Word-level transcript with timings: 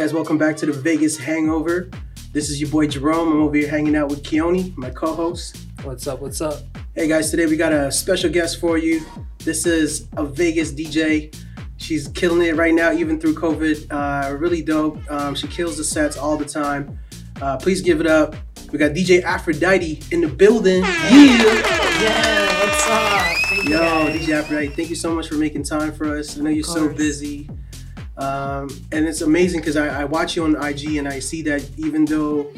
guys, 0.00 0.14
welcome 0.14 0.38
back 0.38 0.56
to 0.56 0.64
the 0.64 0.72
Vegas 0.72 1.18
Hangover. 1.18 1.90
This 2.32 2.48
is 2.48 2.58
your 2.58 2.70
boy 2.70 2.86
Jerome. 2.86 3.32
I'm 3.32 3.42
over 3.42 3.54
here 3.54 3.68
hanging 3.68 3.94
out 3.94 4.08
with 4.08 4.22
Keone, 4.22 4.74
my 4.74 4.88
co-host. 4.88 5.58
What's 5.82 6.06
up? 6.06 6.22
What's 6.22 6.40
up? 6.40 6.62
Hey 6.94 7.06
guys, 7.06 7.30
today 7.30 7.44
we 7.44 7.58
got 7.58 7.74
a 7.74 7.92
special 7.92 8.30
guest 8.30 8.60
for 8.60 8.78
you. 8.78 9.04
This 9.40 9.66
is 9.66 10.08
a 10.16 10.24
Vegas 10.24 10.72
DJ. 10.72 11.36
She's 11.76 12.08
killing 12.08 12.40
it 12.46 12.56
right 12.56 12.72
now, 12.72 12.92
even 12.92 13.20
through 13.20 13.34
COVID. 13.34 13.92
Uh, 13.92 14.38
really 14.38 14.62
dope. 14.62 14.98
Um, 15.10 15.34
she 15.34 15.48
kills 15.48 15.76
the 15.76 15.84
sets 15.84 16.16
all 16.16 16.38
the 16.38 16.46
time. 16.46 16.98
Uh, 17.42 17.58
please 17.58 17.82
give 17.82 18.00
it 18.00 18.06
up. 18.06 18.34
We 18.72 18.78
got 18.78 18.92
DJ 18.92 19.22
Afrodyte 19.22 20.10
in 20.14 20.22
the 20.22 20.28
building. 20.28 20.82
Yeah. 20.82 21.10
Yeah, 22.00 22.60
what's 22.64 22.88
up? 22.88 23.36
Thank 23.50 23.68
Yo, 23.68 23.78
guys. 23.78 24.18
DJ 24.18 24.42
Afrodyte, 24.42 24.76
thank 24.76 24.88
you 24.88 24.96
so 24.96 25.14
much 25.14 25.28
for 25.28 25.34
making 25.34 25.64
time 25.64 25.92
for 25.92 26.16
us. 26.16 26.38
I 26.38 26.40
know 26.40 26.48
you're 26.48 26.64
so 26.64 26.88
busy. 26.88 27.50
Um, 28.20 28.68
and 28.92 29.06
it's 29.08 29.22
amazing 29.22 29.60
because 29.60 29.76
I, 29.76 30.02
I 30.02 30.04
watch 30.04 30.36
you 30.36 30.44
on 30.44 30.54
IG 30.62 30.96
and 30.96 31.08
I 31.08 31.18
see 31.20 31.42
that 31.42 31.68
even 31.78 32.04
though, 32.04 32.52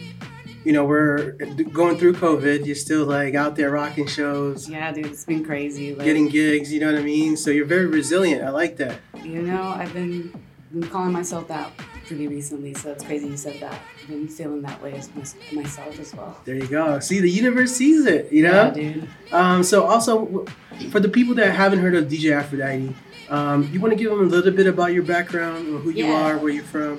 you 0.65 0.73
know, 0.73 0.85
we're 0.85 1.33
going 1.73 1.99
through 1.99 2.15
COVID, 2.15 2.67
you're 2.67 2.75
still 2.75 3.05
like 3.07 3.35
out 3.35 3.57
there 3.57 3.71
rocking 3.71 4.07
shows, 4.07 4.69
Yeah, 4.69 4.91
dude, 4.93 5.07
it's 5.07 5.25
been 5.25 5.45
crazy. 5.45 5.95
Like, 5.95 6.05
getting 6.05 6.29
gigs, 6.29 6.73
you 6.73 6.81
know 6.81 6.91
what 6.93 7.01
I 7.01 7.05
mean? 7.05 7.37
So 7.37 7.51
you're 7.51 7.67
very 7.67 7.87
resilient. 7.87 8.43
I 8.43 8.51
like 8.51 8.77
that. 8.79 8.99
you 9.23 9.43
know, 9.43 9.63
I've 9.63 9.93
been 9.93 10.33
been 10.73 10.89
calling 10.89 11.13
myself 11.13 11.49
that 11.49 11.71
pretty 12.07 12.27
recently, 12.27 12.73
so 12.75 12.91
it's 12.93 13.05
crazy 13.05 13.27
you 13.29 13.37
said 13.37 13.61
that. 13.61 13.79
I've 14.03 14.09
been 14.09 14.27
feeling 14.27 14.63
that 14.63 14.83
way 14.83 14.95
as 14.95 15.11
my, 15.15 15.23
myself 15.63 16.01
as 16.01 16.15
well. 16.15 16.41
There 16.47 16.55
you 16.55 16.67
go. 16.67 16.99
See, 16.99 17.21
the 17.21 17.31
universe 17.31 17.73
sees 17.73 18.07
it, 18.07 18.33
you 18.33 18.43
know? 18.43 18.51
Yeah, 18.51 18.71
dude. 18.71 19.09
Um, 19.33 19.63
so 19.63 19.85
also, 19.85 20.47
for 20.91 20.99
the 20.99 21.11
people 21.11 21.35
that 21.35 21.55
haven't 21.55 21.81
heard 21.81 21.95
of 21.95 22.07
DJ 22.07 22.33
Afrodyte, 22.43 22.95
um, 23.33 23.69
you 23.73 23.81
want 23.81 23.93
to 23.93 23.97
give 23.97 24.11
them 24.11 24.21
a 24.21 24.25
little 24.25 24.53
bit 24.53 24.67
about 24.67 24.93
your 24.93 25.03
background, 25.03 25.69
or 25.75 25.79
who 25.79 25.91
you 25.91 26.07
Yeah. 26.07 26.23
are, 26.33 26.39
where 26.39 26.53
you're 26.53 26.65
from? 26.65 26.99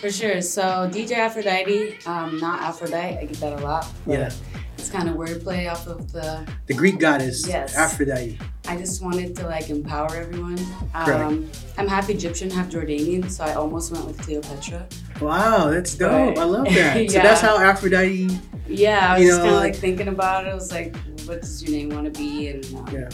For 0.00 0.10
sure. 0.10 0.40
So 0.42 0.62
DJ 0.92 1.16
Afrodyte, 1.16 2.06
um, 2.06 2.38
not 2.40 2.60
Aphrodite. 2.62 3.18
I 3.18 3.24
get 3.26 3.38
that 3.40 3.60
a 3.60 3.62
lot. 3.64 3.86
Yeah. 4.06 4.30
It's 4.78 4.90
kind 4.90 5.08
of 5.08 5.14
wordplay 5.14 5.70
off 5.70 5.86
of 5.86 6.10
the. 6.12 6.44
The 6.66 6.74
Greek 6.74 6.98
goddess, 6.98 7.46
Yes. 7.46 7.76
Aphrodite. 7.76 8.38
I 8.66 8.76
just 8.76 9.02
wanted 9.02 9.36
to 9.36 9.46
like 9.46 9.70
empower 9.70 10.14
everyone. 10.16 10.58
Um, 10.94 11.48
I'm 11.78 11.86
half 11.86 12.10
Egyptian, 12.10 12.50
half 12.50 12.68
Jordanian, 12.68 13.30
so 13.30 13.44
I 13.44 13.54
almost 13.54 13.92
went 13.92 14.06
with 14.06 14.18
Cleopatra. 14.20 14.86
Wow, 15.20 15.70
that's 15.70 15.94
dope. 15.94 16.10
Right. 16.10 16.38
I 16.38 16.44
love 16.44 16.64
that. 16.64 17.00
yeah. 17.00 17.08
So 17.10 17.18
that's 17.18 17.40
how 17.40 17.58
Afrodyte. 17.58 18.36
Yeah, 18.66 19.12
I 19.12 19.18
was 19.18 19.22
You 19.22 19.28
just 19.30 19.40
kind 19.40 19.50
of 19.50 19.56
like- 19.60 19.72
like 19.74 19.80
thinking 19.80 20.08
about 20.08 20.46
it. 20.46 20.50
I 20.50 20.54
was 20.54 20.72
like, 20.72 20.96
what 21.26 21.40
does 21.42 21.62
your 21.62 21.72
name 21.76 21.90
want 21.90 22.12
to 22.12 22.18
be? 22.18 22.48
And 22.48 22.64
um, 22.74 22.88
Yeah. 22.92 23.08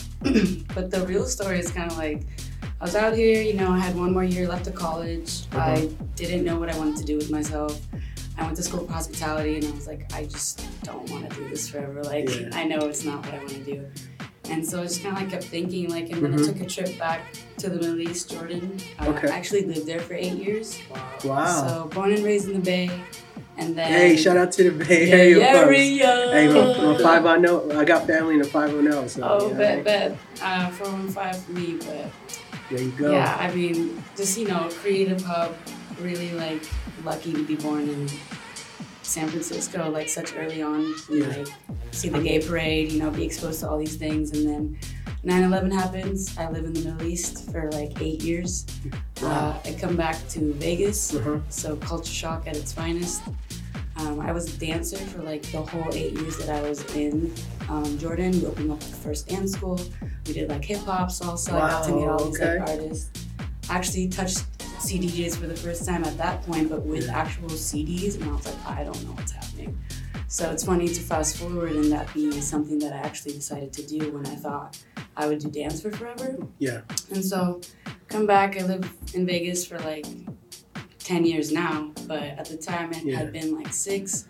but 0.74 0.90
the 0.90 1.04
real 1.06 1.26
story 1.26 1.58
is 1.58 1.70
kind 1.70 1.90
of 1.90 1.98
like 1.98 2.22
I 2.80 2.84
was 2.84 2.94
out 2.94 3.14
here, 3.14 3.42
you 3.42 3.54
know, 3.54 3.72
I 3.72 3.78
had 3.78 3.96
one 3.96 4.12
more 4.12 4.22
year 4.24 4.46
left 4.46 4.66
of 4.68 4.74
college. 4.74 5.42
Uh-huh. 5.52 5.60
I 5.60 5.90
didn't 6.14 6.44
know 6.44 6.58
what 6.58 6.72
I 6.72 6.78
wanted 6.78 6.96
to 6.98 7.04
do 7.04 7.16
with 7.16 7.30
myself. 7.30 7.80
I 8.36 8.44
went 8.44 8.56
to 8.56 8.62
school 8.62 8.86
for 8.86 8.92
hospitality 8.92 9.56
and 9.56 9.64
I 9.66 9.70
was 9.72 9.88
like, 9.88 10.12
I 10.14 10.24
just 10.26 10.64
don't 10.84 11.10
want 11.10 11.28
to 11.28 11.36
do 11.36 11.48
this 11.48 11.68
forever. 11.68 12.04
Like, 12.04 12.28
Yeah. 12.40 12.50
I 12.52 12.64
know 12.64 12.78
it's 12.86 13.04
not 13.04 13.24
what 13.24 13.34
I 13.34 13.38
want 13.38 13.48
to 13.50 13.64
do. 13.64 13.84
And 14.48 14.64
so 14.64 14.80
I 14.80 14.84
just 14.84 15.02
kind 15.02 15.16
of 15.16 15.20
like 15.22 15.30
kept 15.30 15.44
thinking, 15.44 15.90
like, 15.90 16.10
and 16.10 16.22
then 16.24 16.32
Mhm. 16.38 16.42
I 16.44 16.52
took 16.52 16.60
a 16.60 16.66
trip 16.66 16.96
back 16.98 17.20
to 17.58 17.68
the 17.68 17.76
Middle 17.76 18.00
East, 18.00 18.30
Jordan. 18.30 18.76
Uh, 19.00 19.08
Okay. 19.08 19.28
I 19.28 19.36
actually 19.36 19.64
lived 19.64 19.86
there 19.86 19.98
for 19.98 20.14
eight 20.14 20.34
years. 20.34 20.78
Wow. 21.24 21.66
So 21.66 21.90
born 21.92 22.12
and 22.12 22.24
raised 22.24 22.46
in 22.48 22.54
the 22.54 22.60
Bay. 22.60 22.90
And 23.58 23.76
then. 23.76 23.88
hey, 23.90 24.16
shout 24.16 24.36
out 24.36 24.52
to 24.52 24.70
the 24.70 24.84
Bay 24.84 25.08
Yeah, 25.08 25.14
Area 25.16 25.38
yeah, 25.38 25.52
folks. 25.64 25.74
Hey, 25.74 26.48
I'm 26.48 26.90
a 26.94 26.98
five 27.00 27.26
I 27.26 27.36
know. 27.38 27.68
I 27.76 27.84
got 27.84 28.06
family 28.06 28.34
in 28.36 28.42
the 28.42 28.46
five 28.48 28.70
I 28.72 28.80
know. 28.80 29.08
So 29.08 29.20
Oh, 29.24 29.48
yeah, 29.48 29.56
bet, 29.56 29.84
bet. 29.84 30.16
Uh, 30.40 30.70
415 30.70 31.40
for 31.42 31.52
me, 31.52 31.76
but 31.80 32.12
there 32.70 32.80
you 32.82 32.90
go. 32.92 33.10
yeah, 33.12 33.36
I 33.38 33.52
mean, 33.54 34.02
just, 34.16 34.36
you 34.38 34.46
know, 34.48 34.68
creative 34.82 35.22
hub, 35.22 35.56
really 36.00 36.32
like 36.32 36.62
lucky 37.04 37.32
to 37.32 37.44
be 37.44 37.56
born 37.56 37.88
in 37.88 38.08
San 39.02 39.28
Francisco, 39.28 39.88
like 39.90 40.08
such 40.08 40.34
early 40.36 40.62
on. 40.62 40.94
Yeah. 41.10 41.26
Like, 41.28 41.48
see 41.92 42.08
the 42.10 42.20
gay 42.20 42.40
parade, 42.46 42.92
you 42.92 43.00
know, 43.00 43.10
be 43.10 43.24
exposed 43.24 43.60
to 43.60 43.68
all 43.70 43.78
these 43.78 43.96
things. 43.96 44.32
And 44.32 44.46
then 44.46 44.78
9 45.24 45.42
11 45.44 45.70
happens. 45.70 46.36
I 46.38 46.50
live 46.50 46.64
in 46.64 46.72
the 46.74 46.80
Middle 46.80 47.06
East 47.06 47.50
for 47.50 47.70
like 47.72 48.00
eight 48.02 48.22
years. 48.22 48.66
Wow. 49.22 49.60
Uh, 49.64 49.68
I 49.68 49.72
come 49.80 49.96
back 49.96 50.16
to 50.28 50.52
Vegas, 50.54 51.14
Uh-huh. 51.14 51.38
so 51.48 51.76
culture 51.76 52.12
shock 52.12 52.46
at 52.46 52.56
its 52.56 52.72
finest. 52.72 53.22
Um, 53.96 54.20
I 54.20 54.30
was 54.30 54.54
a 54.54 54.58
dancer 54.58 54.96
for 54.98 55.22
like 55.22 55.42
the 55.50 55.62
whole 55.62 55.92
eight 55.92 56.12
years 56.12 56.36
that 56.38 56.50
I 56.50 56.60
was 56.68 56.84
in 56.94 57.32
um, 57.68 57.98
Jordan. 57.98 58.32
We 58.32 58.46
opened 58.46 58.70
up 58.72 58.80
the 58.80 58.96
first 58.96 59.28
dance 59.28 59.52
school. 59.52 59.80
We 60.26 60.32
did 60.32 60.48
like 60.48 60.64
hip 60.64 60.80
hop, 60.80 61.08
salsa. 61.08 61.52
I 61.52 61.70
got 61.70 61.84
to 61.86 61.92
meet 61.92 62.06
all 62.06 62.24
these 62.24 62.40
okay. 62.40 62.58
like 62.58 62.68
artists. 62.68 63.26
I 63.70 63.76
actually 63.76 64.08
touched 64.08 64.38
CDJs 64.58 65.36
for 65.36 65.46
the 65.46 65.56
first 65.56 65.86
time 65.86 66.04
at 66.04 66.16
that 66.18 66.42
point, 66.46 66.70
but 66.70 66.84
with 66.84 67.08
actual 67.08 67.48
CDs, 67.50 68.14
and 68.14 68.24
I 68.24 68.32
was 68.32 68.46
like, 68.46 68.66
I 68.66 68.84
don't 68.84 69.04
know 69.04 69.12
what's 69.12 69.32
happening. 69.32 69.78
So 70.28 70.50
it's 70.50 70.64
funny 70.64 70.88
to 70.88 71.00
fast 71.00 71.38
forward 71.38 71.72
and 71.72 71.90
that 71.90 72.12
be 72.12 72.30
something 72.40 72.78
that 72.80 72.92
I 72.92 72.98
actually 72.98 73.32
decided 73.32 73.72
to 73.72 73.86
do 73.86 74.12
when 74.12 74.26
I 74.26 74.34
thought 74.36 74.78
I 75.16 75.26
would 75.26 75.38
do 75.38 75.50
dance 75.50 75.80
for 75.80 75.90
forever. 75.90 76.36
Yeah. 76.58 76.82
And 77.10 77.24
so, 77.24 77.62
come 78.08 78.26
back. 78.26 78.58
I 78.58 78.64
lived 78.66 79.14
in 79.14 79.24
Vegas 79.26 79.66
for 79.66 79.78
like 79.78 80.06
10 80.98 81.24
years 81.24 81.50
now, 81.50 81.92
but 82.06 82.22
at 82.22 82.44
the 82.44 82.58
time 82.58 82.92
it 82.92 83.04
Yeah. 83.04 83.16
had 83.16 83.32
been 83.32 83.56
like 83.56 83.72
six, 83.72 84.26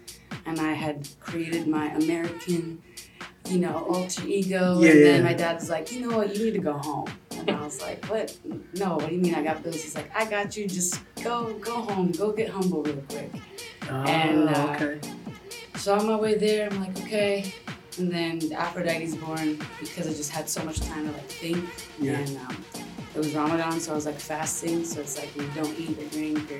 and 0.46 0.60
I 0.60 0.72
had 0.72 1.08
created 1.18 1.66
my 1.66 1.86
American, 1.94 2.80
you 3.48 3.58
know, 3.60 3.84
alter 3.88 4.26
ego. 4.26 4.80
Yeah, 4.80 4.90
and 4.90 5.02
then 5.04 5.24
my 5.24 5.34
dad 5.34 5.56
was 5.56 5.68
like, 5.70 5.90
you 5.92 6.06
know 6.08 6.16
what, 6.16 6.34
you 6.36 6.44
need 6.46 6.54
to 6.54 6.60
go 6.60 6.74
home. 6.74 7.08
And 7.36 7.50
I 7.50 7.62
was 7.62 7.80
like, 7.80 8.04
what? 8.06 8.36
No, 8.74 8.96
what 8.96 9.08
do 9.08 9.14
you 9.14 9.20
mean 9.20 9.34
I 9.34 9.42
got 9.42 9.62
bills? 9.62 9.76
He's 9.82 9.94
like, 9.94 10.10
I 10.14 10.24
got 10.24 10.56
you. 10.56 10.66
Just 10.68 11.00
go, 11.22 11.52
go 11.54 11.74
home. 11.82 12.12
Go 12.12 12.32
get 12.32 12.48
humble 12.50 12.82
real 12.82 13.02
quick. 13.08 13.30
Oh, 13.90 13.94
And, 14.04 14.48
uh, 14.50 14.76
okay. 14.80 15.00
So 15.76 15.94
on 15.98 16.06
my 16.06 16.16
way 16.16 16.34
there, 16.34 16.68
I'm 16.70 16.80
like, 16.80 16.96
okay. 17.02 17.54
And 17.98 18.10
then 18.12 18.40
Afrodyte's 18.40 19.16
born 19.16 19.58
because 19.80 20.06
I 20.06 20.10
just 20.12 20.30
had 20.30 20.48
so 20.48 20.62
much 20.64 20.80
time 20.80 21.06
to 21.06 21.12
like 21.12 21.28
think. 21.28 21.64
Yeah. 22.00 22.18
And 22.18 22.36
um, 22.38 22.64
it 23.14 23.18
was 23.18 23.34
Ramadan, 23.34 23.80
so 23.80 23.92
I 23.92 23.94
was 23.94 24.06
like 24.06 24.18
fasting. 24.20 24.84
So 24.84 25.00
it's 25.00 25.16
like 25.18 25.34
you 25.36 25.48
don't 25.54 25.76
eat 25.78 25.98
or 25.98 26.08
drink 26.10 26.50
or 26.52 26.58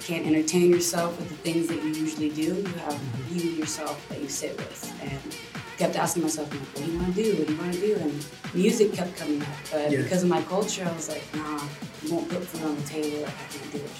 can't 0.00 0.26
entertain 0.26 0.70
yourself 0.70 1.16
with 1.18 1.28
the 1.28 1.36
things 1.36 1.68
that 1.68 1.76
you 1.82 1.90
usually 1.90 2.30
do. 2.30 2.42
You 2.42 2.64
have 2.86 2.94
Mm-hmm. 2.94 3.38
you 3.38 3.50
yourself 3.52 4.08
that 4.08 4.20
you 4.20 4.28
sit 4.28 4.56
with. 4.56 4.92
And 5.02 5.61
kept 5.82 5.96
asking 5.96 6.22
myself, 6.22 6.48
like, 6.52 6.60
what 6.60 6.84
do 6.86 6.92
you 6.92 6.98
want 6.98 7.14
to 7.16 7.22
do? 7.24 7.30
What 7.38 7.46
do 7.48 7.52
you 7.54 7.58
want 7.58 7.72
to 7.74 7.80
do? 7.80 7.94
And 8.04 8.24
music 8.54 8.92
kept 8.92 9.16
coming 9.16 9.42
up. 9.42 9.48
But 9.72 9.90
Yeah. 9.90 10.02
because 10.02 10.22
of 10.22 10.28
my 10.28 10.42
culture, 10.42 10.84
I 10.88 10.92
was 10.94 11.08
like, 11.08 11.24
nah, 11.34 11.60
you 12.02 12.08
won't 12.14 12.28
put 12.28 12.42
food 12.44 12.62
on 12.68 12.76
the 12.76 12.82
table. 12.96 13.24
I 13.26 13.32
can't 13.52 13.72
do 13.72 13.78
it. 13.78 13.90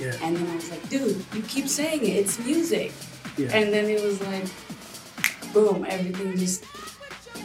Yeah. 0.00 0.26
And 0.26 0.36
then 0.36 0.46
I 0.50 0.56
was 0.56 0.68
like, 0.72 0.84
dude, 0.88 1.16
you 1.34 1.42
keep 1.54 1.68
saying 1.68 2.02
it. 2.02 2.14
It's 2.22 2.36
music. 2.50 2.90
Yeah. 3.36 3.56
And 3.58 3.72
then 3.72 3.84
it 3.94 4.02
was 4.02 4.20
like, 4.30 4.46
boom, 5.54 5.86
everything 5.88 6.36
just 6.36 6.64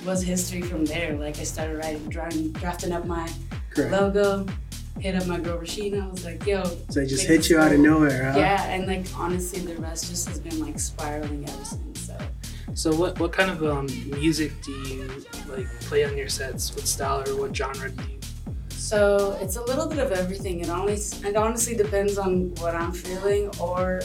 was 0.03 0.23
history 0.23 0.61
from 0.63 0.83
there. 0.85 1.13
Like 1.25 1.37
I 1.39 1.43
started 1.43 1.77
writing, 1.77 2.07
drawing, 2.09 2.51
drafting 2.53 2.91
up 2.91 3.05
my 3.05 3.29
Correct. 3.69 3.91
logo, 3.91 4.47
hit 4.99 5.13
up 5.19 5.27
my 5.27 5.39
girl 5.39 5.59
Rashina. 5.59 5.99
I 6.07 6.11
was 6.15 6.25
like, 6.25 6.41
yo, 6.47 6.63
So 6.89 7.01
it 7.01 7.07
just 7.07 7.25
hit 7.27 7.49
you 7.51 7.59
out 7.59 7.71
of 7.71 7.79
nowhere, 7.79 8.31
huh? 8.31 8.39
yeah. 8.39 8.63
And 8.73 8.87
like 8.87 9.05
honestly, 9.15 9.59
the 9.59 9.75
rest 9.79 10.09
just 10.09 10.27
has 10.29 10.39
been 10.39 10.59
like 10.59 10.79
spiraling 10.79 11.43
ever 11.47 11.65
since. 11.65 11.92
So 12.75 12.93
what 12.95 13.19
what 13.19 13.31
kind 13.31 13.51
of 13.51 13.63
um, 13.63 13.85
music 14.19 14.51
do 14.63 14.71
you 14.71 15.07
like 15.47 15.67
play 15.81 16.05
on 16.05 16.17
your 16.17 16.29
sets? 16.29 16.75
What 16.75 16.87
style 16.87 17.23
or 17.29 17.39
what 17.39 17.55
genre 17.55 17.89
do 17.89 18.03
you? 18.03 18.19
So 18.69 19.37
it's 19.41 19.57
a 19.57 19.63
little 19.63 19.87
bit 19.87 19.99
of 19.99 20.11
everything. 20.11 20.61
It 20.61 20.69
only 20.69 20.93
it 20.93 21.35
honestly 21.35 21.75
depends 21.75 22.17
on 22.17 22.53
what 22.55 22.73
I'm 22.73 22.91
feeling 22.91 23.51
or 23.59 24.01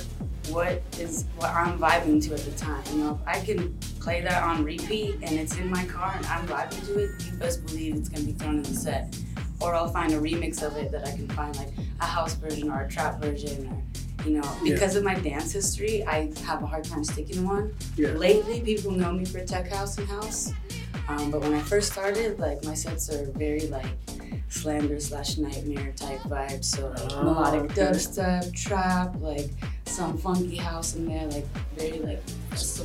what 0.51 0.83
is 0.99 1.25
what 1.37 1.51
I'm 1.51 1.79
vibing 1.79 2.23
to 2.29 2.35
at 2.35 2.41
the 2.41 2.51
time. 2.53 2.83
You 2.93 2.99
know, 3.05 3.21
if 3.23 3.29
I 3.29 3.41
can 3.41 3.75
play 4.01 4.21
that 4.21 4.43
on 4.43 4.63
repeat 4.65 5.17
and 5.23 5.33
it's 5.33 5.57
in 5.57 5.71
my 5.71 5.85
car 5.87 6.13
and 6.17 6.27
I'm 6.27 6.47
vibing 6.47 6.87
to 6.89 6.99
it, 6.99 7.11
you 7.25 7.33
best 7.39 7.65
believe 7.65 7.97
it's 7.97 8.11
gonna 8.11 8.25
be 8.25 8.33
thrown 8.33 8.57
in 8.57 8.63
the 8.63 8.75
set. 8.75 9.19
Or 9.61 9.75
I'll 9.75 9.89
find 9.89 10.13
a 10.13 10.21
remix 10.21 10.63
of 10.63 10.77
it 10.77 10.93
that 10.93 11.07
I 11.07 11.13
can 11.13 11.27
find 11.29 11.57
like 11.57 11.73
a 12.01 12.05
house 12.05 12.35
version 12.35 12.71
or 12.71 12.83
a 12.83 12.89
trap 12.89 13.21
version 13.21 13.88
you 14.25 14.33
know, 14.33 14.43
Yeah. 14.65 14.75
because 14.75 14.97
of 14.97 15.05
my 15.05 15.15
dance 15.15 15.53
history, 15.53 16.05
I 16.07 16.31
have 16.45 16.63
a 16.63 16.67
hard 16.67 16.85
time 16.85 17.05
sticking 17.05 17.37
to 17.37 17.43
one. 17.43 17.75
Yeah. 17.97 18.11
Lately, 18.13 18.61
people 18.61 18.91
know 18.93 19.13
me 19.13 19.25
for 19.25 19.45
tech 19.45 19.69
house 19.69 19.97
and 19.99 20.09
house, 20.09 20.53
um, 21.09 21.31
but 21.31 21.41
when 21.41 21.55
I 21.55 21.61
first 21.61 21.93
started, 21.93 22.39
like 22.39 22.65
my 22.65 22.75
sets 22.75 23.11
are 23.11 23.27
very 23.33 23.67
like 23.69 23.87
slander 24.51 24.99
slash 24.99 25.37
NGHTMRE 25.37 25.95
type 25.97 26.21
vibes. 26.21 26.65
So 26.65 26.89
like 26.89 27.13
Oh, 27.13 27.23
melodic 27.25 27.71
okay. 27.71 27.75
dubstep, 27.83 28.53
trap, 28.55 29.15
like 29.21 29.51
some 29.87 30.17
funky 30.19 30.57
house 30.57 30.95
in 30.97 31.07
there, 31.07 31.27
like 31.29 31.47
very 31.77 31.99
like. 32.01 32.23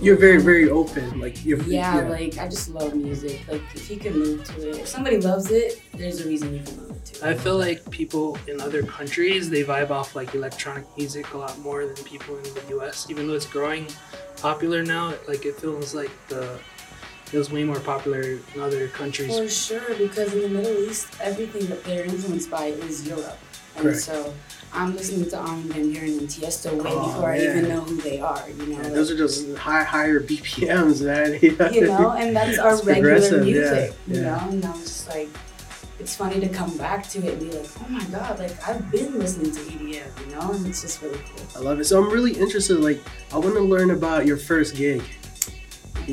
You're 0.02 0.18
very, 0.18 0.42
very 0.42 0.70
open. 0.70 1.20
Like 1.20 1.44
you're. 1.46 1.62
Yeah, 1.64 2.02
like 2.10 2.38
I 2.38 2.48
just 2.48 2.70
love 2.70 2.96
music. 2.96 3.42
Like 3.48 3.62
if 3.74 3.90
you 3.90 3.98
can 3.98 4.14
move 4.14 4.44
to 4.46 4.70
it, 4.70 4.78
if 4.80 4.88
somebody 4.88 5.18
loves 5.18 5.52
it, 5.52 5.82
there's 5.94 6.22
a 6.22 6.28
reason 6.28 6.54
you 6.54 6.64
can 6.64 6.78
move 6.78 7.04
to 7.04 7.16
it. 7.16 7.24
I 7.24 7.34
feel 7.34 7.58
like 7.58 7.90
people 7.90 8.38
in 8.48 8.60
other 8.62 8.84
countries 8.84 9.50
they 9.50 9.64
vibe 9.64 9.90
off 9.90 10.16
like 10.16 10.34
electronic 10.36 10.86
music 10.98 11.34
a 11.34 11.38
lot 11.38 11.58
more 11.60 11.86
than 11.86 11.96
people 12.04 12.38
in 12.38 12.44
the 12.44 12.64
U.S. 12.70 13.08
Even 13.10 13.28
though 13.28 13.36
it's 13.36 13.46
growing 13.46 13.88
popular 14.38 14.84
now, 14.84 15.14
like 15.28 15.46
it 15.46 15.56
feels 15.56 15.94
like 15.96 16.12
the 16.28 16.60
it 17.34 17.38
was 17.38 17.52
way 17.52 17.64
more 17.64 17.80
popular 17.80 18.22
in 18.22 18.62
other 18.62 18.88
countries. 18.90 19.36
For 19.36 19.50
sure, 19.50 19.96
because 19.98 20.34
in 20.34 20.42
the 20.42 20.50
Middle 20.50 20.78
East, 20.84 21.08
everything 21.20 21.66
that 21.66 21.84
they're 21.84 22.06
influenced 22.06 22.52
by 22.52 22.68
is 22.68 23.08
Europe. 23.08 23.40
And 23.76 23.86
Correct. 23.86 24.02
so 24.02 24.34
I'm 24.74 24.96
listening 24.96 25.30
to 25.30 25.38
Armin 25.38 25.64
van 25.70 25.94
Buuren 25.94 26.18
and 26.20 26.28
Tiesto 26.28 26.74
way 26.84 26.90
Oh, 26.94 27.08
before 27.08 27.32
I 27.32 27.38
even 27.40 27.70
know 27.70 27.82
who 27.82 27.98
they 27.98 28.20
are. 28.20 28.44
You 28.50 28.66
know, 28.66 28.78
Yeah, 28.78 28.84
like- 28.84 28.94
those 28.94 29.12
are 29.12 29.18
just 29.18 29.56
high, 29.56 29.84
higher 29.84 30.20
BPMs, 30.20 31.02
man. 31.06 31.40
you 31.74 31.88
know, 31.88 32.12
and 32.12 32.36
that's 32.36 32.58
our 32.58 32.74
It's 32.74 32.84
regular 32.86 33.12
progressive, 33.20 33.48
yeah, 33.48 33.54
music, 33.54 33.94
you 34.08 34.22
know. 34.22 34.38
And 34.50 34.66
I 34.66 34.72
was 34.72 34.82
just 34.82 35.10
like, 35.10 35.30
it's 36.00 36.16
funny 36.16 36.40
to 36.40 36.50
come 36.50 36.76
back 36.78 37.08
to 37.10 37.20
it 37.20 37.34
and 37.38 37.52
be 37.52 37.56
like, 37.58 37.70
oh 37.82 37.88
my 37.90 38.04
god, 38.06 38.40
like 38.40 38.68
I've 38.68 38.90
been 38.92 39.20
listening 39.20 39.52
to 39.52 39.60
EDM, 39.60 39.86
you 40.28 40.36
know, 40.36 40.52
and 40.52 40.66
it's 40.68 40.82
just 40.82 41.02
really 41.02 41.20
cool. 41.20 41.46
I 41.56 41.60
love 41.60 41.80
it. 41.80 41.86
So 41.86 42.04
I'm 42.04 42.12
really 42.12 42.34
interested. 42.34 42.80
Like, 42.80 43.00
I 43.32 43.38
want 43.38 43.54
to 43.54 43.62
learn 43.62 43.92
about 43.92 44.26
your 44.26 44.38
first 44.38 44.76
gig. 44.76 45.02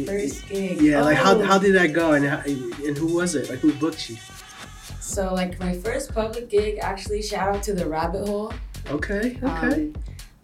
First 0.07 0.49
gig, 0.49 0.81
Yeah, 0.81 1.03
like 1.03 1.17
how, 1.17 1.35
Oh. 1.35 1.43
how 1.43 1.59
did 1.59 1.75
that 1.75 1.89
go, 1.89 2.13
and 2.13 2.25
how, 2.25 2.41
and 2.47 2.97
who 2.97 3.13
was 3.13 3.35
it? 3.35 3.49
Like, 3.51 3.59
who 3.61 3.73
booked 3.73 4.09
you? 4.11 4.17
So 5.11 5.35
like 5.35 5.59
my 5.59 5.73
first 5.75 6.15
public 6.15 6.49
gig, 6.49 6.79
actually, 6.81 7.21
shout 7.21 7.55
out 7.57 7.63
to 7.65 7.73
the 7.75 7.85
Rabbit 7.85 8.29
Hole. 8.29 8.53
Okay, 8.91 9.39
okay. 9.43 9.91
Um, 9.91 9.95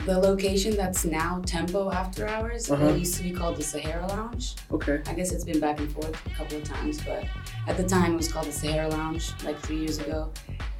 the 0.06 0.18
location 0.18 0.76
that's 0.76 1.04
now 1.04 1.40
Tempo 1.46 1.90
After 1.90 2.26
Hours. 2.26 2.68
Uh-huh. 2.70 2.86
It 2.86 2.98
used 2.98 3.14
to 3.16 3.22
be 3.22 3.30
called 3.30 3.56
the 3.56 3.62
Sahara 3.62 4.06
Lounge. 4.08 4.54
Okay. 4.72 5.00
I 5.06 5.14
guess 5.14 5.30
it's 5.32 5.44
been 5.44 5.60
back 5.60 5.78
and 5.78 5.90
forth 5.92 6.14
a 6.26 6.30
couple 6.30 6.58
of 6.58 6.64
times, 6.64 7.00
but 7.02 7.24
at 7.68 7.76
the 7.76 7.84
time 7.84 8.14
it 8.14 8.16
was 8.16 8.30
called 8.30 8.46
the 8.46 8.52
Sahara 8.52 8.88
Lounge, 8.88 9.32
like 9.44 9.56
three 9.60 9.78
years 9.78 9.98
ago. 9.98 10.32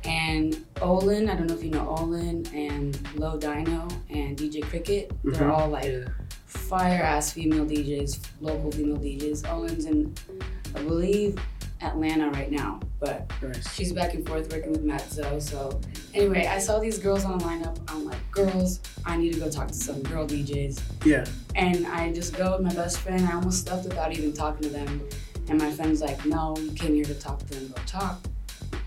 And 0.05 0.65
Olin, 0.83 1.29
I 1.31 1.37
don't 1.37 1.47
know 1.47 1.55
if 1.55 1.63
you 1.63 1.71
know 1.71 1.89
Olin, 1.89 2.45
and 2.55 2.99
Low 3.17 3.37
Dino, 3.39 3.87
and 4.11 4.37
DJ 4.37 4.63
Cricket, 4.63 5.13
they're 5.23 5.49
Mhm. 5.49 5.53
all 5.59 5.69
like 5.69 5.85
Yeah. 5.85 6.09
fire 6.47 7.03
ass 7.03 7.33
female 7.33 7.65
DJs, 7.67 8.19
local 8.41 8.71
female 8.73 8.97
DJs. 8.99 9.45
Olin's 9.49 9.85
in, 9.87 10.13
I 10.75 10.83
believe, 10.83 11.37
Atlanta 11.83 12.31
right 12.31 12.51
now, 12.51 12.81
but 12.99 13.31
Nice. 13.43 13.75
she's 13.75 13.93
back 13.93 14.15
and 14.15 14.27
forth 14.27 14.51
working 14.53 14.73
with 14.73 14.83
Matt 14.83 15.11
Zoe. 15.11 15.41
So 15.41 15.81
anyway, 16.15 16.47
I 16.47 16.59
saw 16.59 16.79
these 16.79 16.99
girls 16.99 17.25
on 17.25 17.39
the 17.39 17.45
lineup. 17.45 17.79
I'm 17.89 18.05
like, 18.07 18.19
girls, 18.31 18.81
I 19.05 19.17
need 19.17 19.35
to 19.35 19.41
go 19.41 19.51
talk 19.51 19.69
to 19.69 19.75
some 19.75 20.03
girl 20.03 20.27
DJs. 20.27 20.81
Yeah. 21.05 21.25
And 21.55 21.87
I 21.87 22.13
just 22.13 22.35
go 22.37 22.53
with 22.53 22.63
my 22.63 22.75
best 22.75 22.99
friend. 22.99 23.25
I 23.27 23.33
almost 23.35 23.69
left 23.69 23.85
without 23.85 24.13
even 24.13 24.33
talking 24.33 24.63
to 24.63 24.69
them. 24.69 25.03
And 25.49 25.59
my 25.61 25.71
friend's 25.71 26.01
like, 26.01 26.25
no, 26.27 26.57
you 26.59 26.73
came 26.73 26.95
here 26.95 27.05
to 27.05 27.15
talk 27.15 27.39
to 27.41 27.47
them, 27.47 27.69
go 27.69 27.81
talk. 27.87 28.19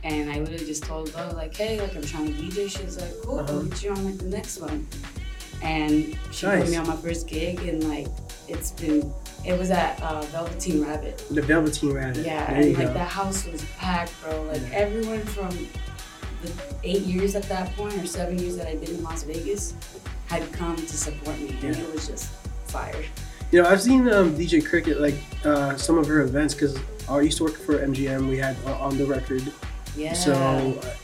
And 0.04 0.30
I 0.32 0.40
literally 0.40 0.66
just 0.66 0.84
told 0.84 1.10
her, 1.12 1.32
like, 1.34 1.56
hey, 1.56 1.80
like 1.82 1.96
I'm 1.96 2.02
trying 2.02 2.28
to 2.28 2.34
DJ. 2.34 2.70
She's 2.70 2.98
like, 3.00 3.12
cool, 3.24 3.40
Uh-huh. 3.40 3.54
I'll 3.54 3.64
get 3.64 3.84
you 3.84 3.92
on 3.92 4.06
like 4.06 4.18
the 4.18 4.26
next 4.26 4.60
one. 4.60 4.88
And 5.62 6.18
she 6.32 6.46
put 6.48 6.70
me 6.70 6.78
on 6.78 6.88
my 6.88 6.96
first 6.96 7.28
gig 7.28 7.60
and 7.64 7.84
like 7.90 8.08
it's 8.50 8.72
been 8.72 9.13
it 9.46 9.57
was 9.57 9.72
at 9.72 10.01
uh, 10.01 10.22
Velveteen 10.24 10.84
Rabbit. 10.84 11.24
The 11.31 11.42
Velveteen 11.42 11.94
Rabbit. 11.94 12.25
Yeah, 12.25 12.46
There 12.51 12.56
and 12.62 12.78
like 12.78 12.88
go. 12.88 12.94
that 12.94 13.07
house 13.10 13.46
was 13.48 13.63
packed, 13.78 14.13
bro. 14.22 14.42
Like 14.44 14.62
Yeah. 14.62 14.69
everyone 14.78 15.22
from 15.22 15.50
the 16.42 16.51
eight 16.84 17.01
years 17.04 17.36
at 17.36 17.44
that 17.44 17.75
point 17.75 17.94
or 17.96 18.06
seven 18.06 18.38
years 18.40 18.57
that 18.57 18.68
I'd 18.68 18.81
been 18.81 18.96
in 18.96 19.04
Las 19.04 19.24
Vegas 19.24 19.74
had 20.28 20.51
come 20.54 20.75
to 20.75 20.98
support 20.98 21.38
me, 21.40 21.56
and 21.63 21.75
it 21.75 21.94
was 21.94 22.07
just 22.07 22.30
fire. 22.68 23.04
You 23.51 23.62
know, 23.63 23.69
I've 23.69 23.81
seen 23.81 24.07
um, 24.10 24.36
DJ 24.36 24.63
Cricket 24.66 25.00
like 25.01 25.16
uh, 25.44 25.75
some 25.75 25.98
of 25.98 26.06
her 26.07 26.22
events 26.22 26.54
because 26.54 26.78
I 27.10 27.19
used 27.22 27.38
to 27.40 27.46
work 27.46 27.57
for 27.57 27.80
MGM. 27.80 28.30
We 28.30 28.38
had 28.38 28.56
uh, 28.66 28.74
on 28.78 28.98
the 28.98 29.06
record. 29.06 29.42
Yeah. 29.97 30.13
So 30.13 30.33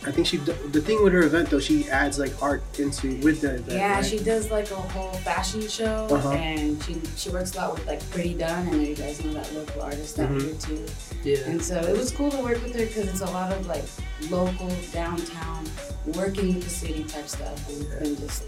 I 0.05 0.11
think 0.11 0.27
she 0.27 0.37
the 0.37 0.81
thing 0.81 1.03
with 1.03 1.13
her 1.13 1.23
event 1.23 1.49
though 1.49 1.59
she 1.59 1.89
adds 1.89 2.17
like 2.19 2.31
art 2.41 2.61
into 2.79 3.17
with 3.21 3.41
the 3.41 3.55
event. 3.55 3.71
yeah, 3.71 3.95
right? 3.95 4.05
she 4.05 4.19
does 4.19 4.51
like 4.51 4.69
a 4.71 4.75
whole 4.75 5.11
fashion 5.25 5.67
show, 5.67 6.07
Uh-huh. 6.09 6.31
and 6.31 6.81
she 6.83 7.01
she 7.17 7.29
works 7.29 7.53
a 7.55 7.57
lot 7.57 7.73
with 7.75 7.85
like 7.87 8.07
Pretty 8.11 8.33
Done. 8.35 8.67
I 8.67 8.71
know 8.71 8.77
you 8.79 8.95
guys 8.95 9.23
know 9.23 9.33
that 9.33 9.51
local 9.53 9.81
artist 9.81 10.19
out 10.19 10.29
Mhm. 10.29 10.41
here 10.41 10.55
too. 10.59 10.85
Yeah. 11.23 11.49
And 11.49 11.61
so 11.61 11.75
it 11.79 11.97
was 11.97 12.11
cool 12.11 12.29
to 12.31 12.37
work 12.37 12.61
with 12.63 12.73
her 12.75 12.85
because 12.85 13.07
it's 13.07 13.21
a 13.21 13.25
lot 13.31 13.51
of 13.51 13.65
like 13.67 13.83
local 14.29 14.69
downtown, 14.93 15.65
working 16.13 16.53
with 16.55 16.63
the 16.63 16.69
city 16.69 17.03
type 17.03 17.27
stuff, 17.27 17.57
and 17.69 17.81
it's 17.81 17.95
been 17.95 18.15
just 18.27 18.43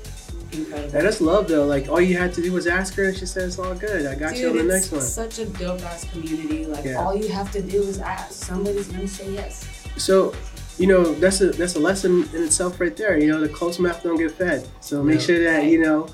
incredible. 0.53 0.93
Yeah, 0.93 1.01
that's 1.01 1.19
love 1.19 1.47
though. 1.47 1.65
Like 1.65 1.89
all 1.89 1.99
you 1.99 2.15
had 2.17 2.33
to 2.35 2.41
do 2.41 2.53
was 2.53 2.67
ask 2.67 2.93
her, 2.95 3.05
and 3.05 3.17
she 3.17 3.25
said 3.25 3.43
it's 3.49 3.59
all 3.59 3.73
good. 3.73 4.05
I 4.05 4.15
got 4.15 4.37
you 4.37 4.49
on 4.49 4.55
the 4.55 4.61
it's 4.63 4.73
next 4.73 4.91
one. 4.91 5.01
such 5.01 5.39
a 5.39 5.45
dope 5.45 5.81
ass 5.83 6.05
community. 6.11 6.65
Like 6.65 6.85
Yeah. 6.85 7.01
all 7.03 7.15
you 7.15 7.27
have 7.29 7.51
to 7.53 7.61
do 7.61 7.81
is 7.81 7.97
ask. 7.99 8.31
Somebody's 8.45 8.87
gonna 8.87 9.07
say 9.07 9.31
yes. 9.33 9.65
So, 9.99 10.33
you 10.77 10.87
know, 10.87 11.13
that's 11.15 11.41
a 11.41 11.51
that's 11.51 11.75
a 11.75 11.79
lesson 11.79 12.29
in 12.33 12.43
itself 12.43 12.79
right 12.79 12.95
there. 12.95 13.17
You 13.17 13.31
know, 13.31 13.39
the 13.39 13.49
close 13.49 13.79
mouth 13.79 14.01
don't 14.03 14.17
get 14.17 14.31
fed. 14.31 14.67
So 14.81 15.03
make 15.03 15.21
sure 15.21 15.43
that 15.43 15.65
you 15.65 15.81
know, 15.81 16.07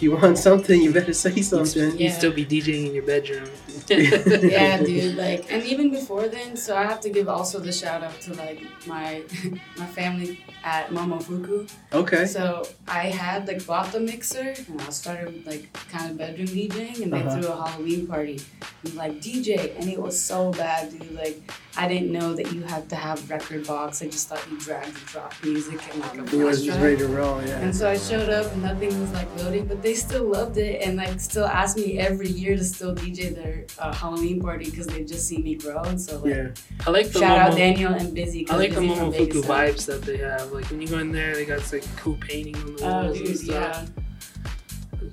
if 0.00 0.04
you 0.04 0.12
want 0.16 0.38
something, 0.38 0.80
you 0.80 0.90
better 0.94 1.12
say 1.12 1.42
something. 1.42 1.90
You 1.98 2.06
Yeah. 2.08 2.16
still 2.18 2.32
be 2.32 2.46
DJing 2.46 2.86
in 2.88 2.94
your 2.94 3.02
bedroom. 3.04 3.50
yeah, 3.90 4.78
dude. 4.82 5.16
Like, 5.16 5.52
and 5.52 5.62
even 5.64 5.90
before 5.90 6.26
then, 6.28 6.56
so 6.56 6.74
I 6.74 6.84
have 6.84 7.00
to 7.00 7.10
give 7.10 7.28
also 7.28 7.58
the 7.60 7.72
shout 7.72 8.02
out 8.02 8.18
to 8.22 8.32
like 8.34 8.60
my 8.86 9.22
my 9.80 9.86
family 9.98 10.42
at 10.64 10.88
Momofuku. 10.90 11.68
Okay. 11.92 12.24
So 12.24 12.64
I 12.88 13.04
had 13.22 13.46
like 13.46 13.66
bought 13.66 13.92
the 13.92 14.00
mixer 14.00 14.54
and 14.68 14.80
I 14.80 14.90
started 14.90 15.44
like 15.44 15.64
kind 15.92 16.10
of 16.10 16.16
bedroom 16.16 16.48
DJing, 16.48 17.02
and 17.02 17.12
they 17.12 17.20
Uh-huh. 17.20 17.34
threw 17.40 17.48
a 17.52 17.56
Halloween 17.68 18.06
party. 18.06 18.40
And 18.84 18.94
like 18.94 19.20
DJ, 19.20 19.76
and 19.78 19.86
it 19.90 20.00
was 20.00 20.16
so 20.18 20.52
bad, 20.52 20.90
dude. 20.92 21.12
Like 21.14 21.36
I 21.76 21.86
didn't 21.92 22.12
know 22.12 22.32
that 22.38 22.46
you 22.54 22.62
had 22.62 22.88
to 22.92 22.96
have 22.96 23.18
rekordbox. 23.34 24.02
I 24.04 24.08
just 24.16 24.28
thought 24.28 24.42
you 24.50 24.56
dragged 24.58 24.96
and 25.00 25.06
dropped 25.12 25.44
music 25.44 25.80
and 25.92 26.00
like 26.00 26.16
a 26.18 26.24
It 26.24 26.42
was 26.50 26.58
just 26.64 26.78
drive. 26.78 26.82
ready 26.82 26.96
to 27.04 27.08
roll. 27.08 27.36
Yeah. 27.42 27.60
And 27.64 27.72
so 27.76 27.84
I 27.94 27.96
showed 27.98 28.30
up 28.38 28.46
and 28.54 28.62
nothing 28.62 28.92
was 29.02 29.12
like 29.12 29.28
loading, 29.38 29.66
but 29.66 29.82
they 29.82 29.89
still 29.94 30.24
loved 30.24 30.56
it 30.58 30.82
and 30.82 30.96
like 30.96 31.18
still 31.20 31.46
asked 31.46 31.76
me 31.76 31.98
every 31.98 32.28
year 32.28 32.56
to 32.56 32.64
still 32.64 32.94
DJ 32.94 33.34
their 33.34 33.66
uh, 33.78 33.92
Halloween 33.94 34.40
party 34.40 34.66
because 34.70 34.86
they've 34.86 35.06
just 35.06 35.26
seen 35.28 35.42
me 35.44 35.54
grow. 35.56 35.82
And 35.82 36.00
so 36.00 36.18
like, 36.18 36.34
Yeah. 36.34 36.48
I 36.86 36.90
like 36.90 37.10
the 37.12 37.18
shout 37.20 37.38
out 37.38 37.56
Daniel 37.56 37.92
and 37.94 38.14
Busy. 38.14 38.48
I 38.50 38.56
like 38.56 38.72
the 38.74 38.80
Busy 38.80 38.94
from 38.94 39.12
Momofuku 39.12 39.12
Vegas, 39.12 39.46
vibes 39.46 39.86
that 39.86 40.02
they 40.02 40.16
have. 40.18 40.50
Like 40.52 40.64
when 40.70 40.80
you 40.82 40.88
go 40.88 40.98
in 40.98 41.12
there, 41.12 41.34
they 41.34 41.44
got 41.44 41.72
like 41.72 41.84
cool 41.96 42.16
painting 42.20 42.56
on 42.56 42.76
the 42.76 42.84
Oh, 42.84 43.04
walls 43.06 43.20
and 43.20 43.36
stuff. 43.38 43.48
yeah. 43.48 43.86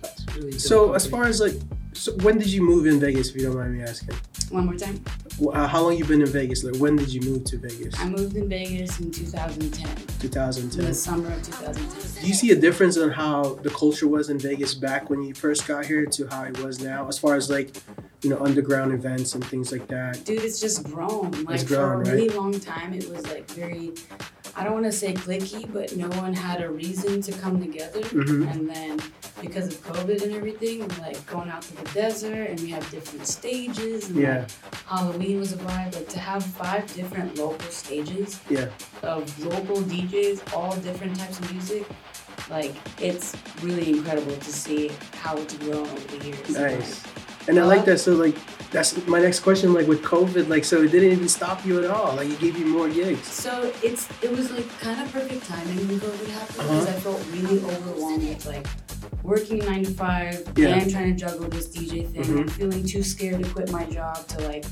It's 0.03 0.35
really 0.35 0.51
So 0.59 0.93
as 0.93 1.07
far 1.07 1.25
as 1.25 1.39
like, 1.39 1.53
so 1.93 2.11
when 2.23 2.37
did 2.37 2.47
you 2.51 2.61
move 2.61 2.85
in 2.85 2.99
Vegas? 2.99 3.29
If 3.29 3.35
you 3.37 3.43
don't 3.47 3.55
mind 3.57 3.73
me 3.77 3.83
asking. 3.83 4.15
One 4.49 4.65
more 4.65 4.75
time. 4.75 5.03
Uh, 5.53 5.67
how 5.67 5.81
long 5.81 5.97
you 5.97 6.05
been 6.05 6.21
in 6.21 6.27
Vegas? 6.27 6.63
Like 6.63 6.77
when 6.77 6.95
did 6.95 7.09
you 7.13 7.21
move 7.21 7.43
to 7.45 7.57
Vegas? 7.57 7.99
I 7.99 8.07
moved 8.07 8.35
in 8.35 8.47
Vegas 8.49 8.99
in 8.99 9.11
2010, 9.11 9.87
in 9.89 10.07
2010. 10.19 10.85
the 10.85 10.93
summer 10.93 11.31
of 11.31 11.43
2010. 11.43 12.21
Do 12.23 12.27
you 12.27 12.33
see 12.33 12.51
a 12.51 12.55
difference 12.55 12.97
in 12.97 13.09
how 13.09 13.55
the 13.55 13.69
culture 13.69 14.07
was 14.07 14.29
in 14.29 14.39
Vegas 14.39 14.73
back 14.73 15.09
when 15.09 15.21
you 15.23 15.33
first 15.33 15.67
got 15.67 15.85
here 15.85 16.05
to 16.05 16.27
how 16.27 16.43
it 16.43 16.57
was 16.63 16.79
now, 16.81 17.07
as 17.07 17.19
far 17.19 17.35
as 17.35 17.49
like, 17.49 17.75
you 18.21 18.29
know, 18.29 18.39
underground 18.39 18.93
events 18.93 19.35
and 19.35 19.45
things 19.45 19.71
like 19.71 19.87
that? 19.87 20.23
Dude, 20.23 20.43
it's 20.43 20.59
just 20.59 20.83
grown. 20.85 21.31
Like 21.43 21.55
It's 21.61 21.63
grown, 21.63 22.03
for 22.05 22.11
a 22.11 22.13
really 22.15 22.29
long 22.29 22.59
time, 22.59 22.93
it 22.93 23.09
was 23.09 23.25
like 23.27 23.49
very. 23.51 23.93
I 24.55 24.63
don't 24.63 24.73
want 24.73 24.85
to 24.85 24.91
say 24.91 25.13
clicky, 25.13 25.71
but 25.71 25.95
no 25.95 26.07
one 26.19 26.33
had 26.33 26.61
a 26.63 26.69
reason 26.71 27.21
to 27.21 27.31
come 27.31 27.61
together. 27.61 28.01
Mhm. 28.01 28.51
And 28.51 28.67
then 28.67 28.99
because 29.39 29.67
of 29.67 29.83
COVID 29.85 30.23
and 30.23 30.33
everything, 30.33 30.87
like 30.99 31.23
going 31.27 31.47
out 31.49 31.61
to 31.61 31.75
the 31.75 31.83
desert, 31.93 32.49
and 32.49 32.59
we 32.59 32.69
have 32.69 32.89
different 32.91 33.25
stages. 33.27 34.09
And 34.09 34.17
Yeah, 34.19 34.39
like, 34.39 34.75
Halloween 34.87 35.39
was 35.39 35.53
a 35.53 35.57
vibe. 35.57 35.95
Like 35.95 36.09
to 36.09 36.19
have 36.19 36.43
five 36.43 36.91
different 36.95 37.37
local 37.37 37.69
stages 37.71 38.39
yeah. 38.49 38.69
of 39.03 39.21
local 39.45 39.77
DJs, 39.77 40.53
all 40.55 40.75
different 40.77 41.17
types 41.17 41.39
of 41.39 41.51
music. 41.53 41.85
Like 42.49 42.73
it's 43.01 43.35
really 43.61 43.89
incredible 43.89 44.35
to 44.37 44.51
see 44.51 44.91
how 45.21 45.35
it's 45.37 45.55
grown 45.57 45.87
over 45.87 46.17
the 46.17 46.25
years. 46.25 46.49
Nice. 46.49 47.03
And 47.47 47.59
I 47.59 47.63
like 47.63 47.85
that. 47.85 47.99
So 47.99 48.13
like, 48.13 48.35
that's 48.71 49.05
my 49.07 49.19
next 49.19 49.39
question. 49.39 49.73
Like 49.73 49.87
with 49.87 50.01
COVID, 50.03 50.49
like, 50.49 50.65
so 50.65 50.81
it 50.83 50.91
didn't 50.91 51.11
even 51.13 51.29
stop 51.29 51.65
you 51.65 51.79
at 51.83 51.89
all. 51.89 52.15
Like 52.15 52.29
it 52.29 52.39
gave 52.39 52.57
you 52.57 52.65
more 52.65 52.89
gigs. 52.89 53.25
So 53.27 53.71
it's 53.83 54.07
it 54.21 54.31
was 54.31 54.51
like 54.51 54.67
kind 54.79 54.99
of 55.01 55.11
perfect 55.11 55.45
timing 55.45 55.77
when 55.87 55.99
COVID 55.99 56.27
happened 56.29 56.57
because 56.57 56.87
Uh-huh. 56.87 56.97
I 56.97 56.99
felt 56.99 57.25
really 57.31 57.59
overwhelmed 57.63 58.23
with 58.27 58.45
like 58.45 58.67
working 59.23 59.59
nine 59.59 59.83
to 59.83 59.91
five 59.91 60.43
Yeah. 60.55 60.67
and 60.77 60.91
trying 60.91 61.15
to 61.15 61.25
juggle 61.25 61.49
this 61.49 61.67
DJ 61.67 62.03
thing 62.05 62.23
Mhm. 62.23 62.39
and 62.41 62.51
feeling 62.51 62.85
too 62.85 63.03
scared 63.03 63.43
to 63.43 63.49
quit 63.49 63.71
my 63.71 63.85
job 63.85 64.27
to 64.29 64.39
like 64.47 64.65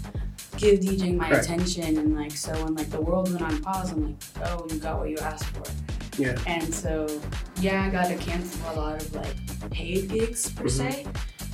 give 0.58 0.80
DJing 0.80 1.18
my 1.18 1.30
Right. 1.32 1.44
attention 1.44 1.98
and 1.98 2.16
like 2.16 2.32
so 2.32 2.52
when 2.64 2.76
like 2.76 2.90
the 2.90 3.02
world 3.02 3.30
went 3.30 3.42
on 3.44 3.62
pause 3.62 3.92
I'm 3.92 4.06
like 4.06 4.16
oh 4.46 4.66
you 4.72 4.78
got 4.80 5.00
what 5.00 5.10
you 5.10 5.18
asked 5.18 5.46
for 5.46 5.64
Yeah. 6.22 6.38
and 6.48 6.74
so 6.74 7.08
yeah 7.60 7.84
I 7.84 7.90
got 7.90 8.08
to 8.08 8.16
cancel 8.16 8.62
a 8.72 8.76
lot 8.80 9.02
of 9.02 9.14
like 9.16 9.36
paid 9.72 10.10
gigs 10.10 10.50
per 10.50 10.66
Mhm. 10.66 10.70
se 10.72 11.06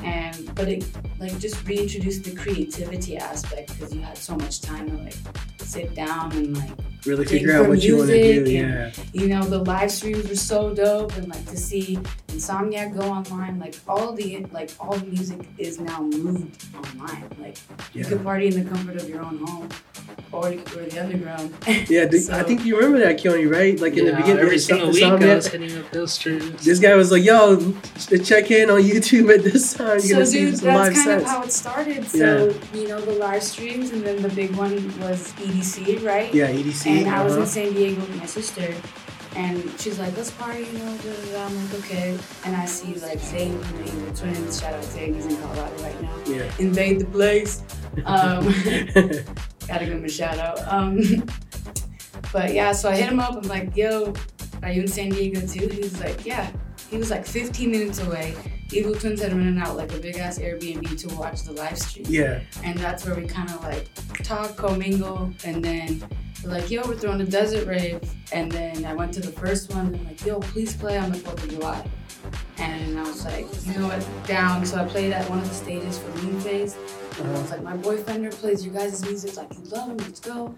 and 0.04 0.54
but 0.56 0.68
it 0.68 0.84
like 1.20 1.38
just 1.40 1.66
reintroduced 1.68 2.24
the 2.24 2.32
creativity 2.32 3.18
aspect 3.18 3.68
because 3.78 3.94
you 3.94 4.02
had 4.02 4.18
so 4.18 4.36
much 4.36 4.62
time 4.62 4.90
to 4.92 4.98
like 5.04 5.16
sit 5.60 5.96
down 5.96 6.32
and 6.34 6.56
like 6.58 6.70
Really 7.06 7.26
figure 7.26 7.54
out 7.54 7.68
what 7.68 7.82
you 7.82 7.98
want 7.98 8.10
to 8.10 8.22
do. 8.22 8.42
music 8.42 8.62
Yeah. 8.62 8.92
you 9.14 9.28
know 9.28 9.44
the 9.44 9.60
live 9.60 9.92
streams 9.92 10.28
were 10.30 10.36
so 10.36 10.74
dope 10.74 11.16
and 11.18 11.28
like 11.30 11.46
to 11.48 11.58
see 11.58 11.98
insomniac 12.28 12.96
go 12.98 13.06
online 13.10 13.60
like 13.60 13.76
all 13.88 14.14
the 14.14 14.46
like 14.52 14.70
all 14.80 14.96
the 14.96 15.06
music 15.06 15.40
is 15.58 15.80
now 15.80 16.02
moved 16.02 16.64
online 16.76 17.28
like 17.40 17.58
you 17.94 18.06
can 18.06 18.20
party 18.20 18.48
in 18.48 18.64
the 18.64 18.70
comfort 18.70 18.96
of 18.98 19.10
your 19.10 19.22
own 19.22 19.38
home 19.40 19.68
or 20.32 20.50
you 20.52 20.60
could 20.62 20.74
go 20.74 20.86
to 20.86 20.90
the 20.92 21.00
underground 21.04 21.54
Yeah. 21.90 22.06
the- 22.12 22.30
I 22.32 22.44
think 22.44 22.64
you 22.66 22.76
remember 22.78 23.00
that, 23.00 23.18
Keone, 23.20 23.52
right? 23.52 23.78
Like 23.80 23.98
in 23.98 24.06
the 24.06 24.14
beginning, 24.14 24.40
every 24.44 24.60
single 24.60 24.88
the 24.88 24.94
week 24.94 25.04
I 25.04 25.36
was 25.36 25.48
hitting 25.48 25.78
up 25.78 25.92
those 25.92 26.14
streams. 26.14 26.64
This 26.64 26.80
guy 26.80 26.96
was 26.96 27.12
like, 27.12 27.24
"Yo, 27.24 27.74
check 28.24 28.50
in 28.52 28.70
on 28.70 28.82
YouTube 28.82 29.34
at 29.36 29.44
this 29.44 29.74
time. 29.74 29.88
You're 29.88 30.00
so 30.00 30.14
gonna 30.14 30.26
see 30.26 30.40
dude 30.46 30.58
some 30.60 30.68
live 30.70 30.94
that's 30.94 31.06
kind 31.06 31.22
sets." 31.22 31.24
of 31.24 31.30
how 31.30 31.44
it 31.44 31.52
started 31.52 32.08
so 32.08 32.54
you 32.74 32.88
know 32.88 33.02
the 33.02 33.12
live 33.14 33.44
streams 33.44 33.92
and 33.92 34.04
then 34.04 34.22
the 34.22 34.30
big 34.30 34.56
one 34.56 34.72
was 35.00 35.34
edc 35.34 36.04
right 36.06 36.34
yeah, 36.34 36.48
EDC. 36.48 36.86
And 37.00 37.10
I 37.10 37.24
was 37.24 37.34
uh-huh. 37.34 37.42
in 37.42 37.48
San 37.48 37.74
Diego 37.74 38.02
with 38.02 38.16
my 38.18 38.26
sister, 38.26 38.74
And 39.36 39.64
she's 39.80 39.98
like, 39.98 40.16
let's 40.18 40.32
party, 40.32 40.66
you 40.66 40.74
know, 40.74 40.98
da, 40.98 41.14
da, 41.14 41.32
da. 41.32 41.46
I'm 41.46 41.56
like, 41.56 41.74
okay. 41.80 42.18
And 42.46 42.56
I 42.56 42.66
see 42.66 42.96
like 42.96 43.20
Zane 43.20 43.54
and 43.54 43.80
the 43.80 43.84
Evil 43.86 44.14
Twins, 44.14 44.60
shout 44.60 44.74
out 44.74 44.84
Zane, 44.84 45.14
he's 45.14 45.26
in 45.26 45.38
Colorado 45.38 45.84
right 45.84 46.02
now. 46.02 46.16
Yeah. 46.26 46.52
Invade 46.60 47.00
the 47.00 47.06
place. 47.06 47.64
Um, 48.06 48.46
gotta 49.68 49.86
give 49.86 49.94
him 49.94 50.06
a 50.06 50.10
shout 50.10 50.38
out. 50.38 50.60
Um, 50.68 51.00
but 52.34 52.54
yeah, 52.54 52.74
so 52.74 52.90
I 52.90 52.96
hit 52.98 53.10
him 53.10 53.20
up. 53.20 53.36
I'm 53.36 53.48
like, 53.48 53.76
yo, 53.76 54.14
are 54.64 54.72
you 54.72 54.82
in 54.82 54.88
San 54.88 55.10
Diego 55.10 55.46
too? 55.48 55.68
He 55.68 55.80
was 55.80 56.00
like, 56.02 56.26
yeah. 56.26 56.52
He 56.90 56.98
was 56.98 57.10
like 57.10 57.26
15 57.26 57.72
minutes 57.72 58.00
away. 58.02 58.36
Evil 58.74 58.96
Twins 58.96 59.22
had 59.22 59.34
rented 59.34 59.62
out 59.62 59.76
like 59.76 59.94
a 59.94 59.98
big 59.98 60.18
ass 60.18 60.40
Airbnb 60.40 60.98
to 61.00 61.16
watch 61.16 61.44
the 61.44 61.52
live 61.52 61.78
stream. 61.78 62.06
yeah. 62.08 62.40
And 62.64 62.78
that's 62.80 63.06
where 63.06 63.16
we 63.16 63.26
kind 63.28 63.50
of 63.50 63.62
like 63.64 63.90
talk, 64.24 64.56
commingle, 64.56 65.32
and 65.44 65.64
then 65.64 66.04
we're 66.44 66.52
like, 66.52 66.72
yo, 66.72 66.82
we're 66.88 66.96
throwing 66.96 67.22
a 67.22 67.26
desert 67.26 67.68
rave. 67.68 68.02
And 68.32 68.52
then 68.52 68.86
I 68.86 68.94
went 68.94 69.14
to 69.16 69.20
the 69.22 69.32
first 69.32 69.74
one 69.74 69.88
and 69.88 70.06
like, 70.06 70.26
yo, 70.26 70.40
please 70.40 70.76
play 70.76 70.98
on 70.98 71.12
the 71.12 71.18
4th 71.18 71.44
of 71.44 71.50
July. 71.50 71.88
And 72.58 73.00
I 73.00 73.04
was 73.04 73.26
like, 73.26 73.48
you 73.66 73.80
know 73.80 73.88
what, 73.88 74.08
down. 74.28 74.66
So 74.66 74.78
I 74.78 74.86
played 74.86 75.12
at 75.12 75.30
one 75.30 75.40
of 75.40 75.48
the 75.48 75.54
stages 75.54 75.98
for 76.00 76.10
Moon 76.20 76.40
Phase. 76.40 76.76
And 76.76 77.01
I 77.28 77.32
was 77.42 77.52
like, 77.52 77.64
my 77.64 77.76
boyfriend 77.78 78.32
plays 78.34 78.66
your 78.66 78.74
guys' 78.74 79.02
music. 79.04 79.36
Like, 79.38 79.54
you 79.54 79.64
love 79.66 79.90
him, 79.90 79.98
let's 79.98 80.20
go. 80.20 80.56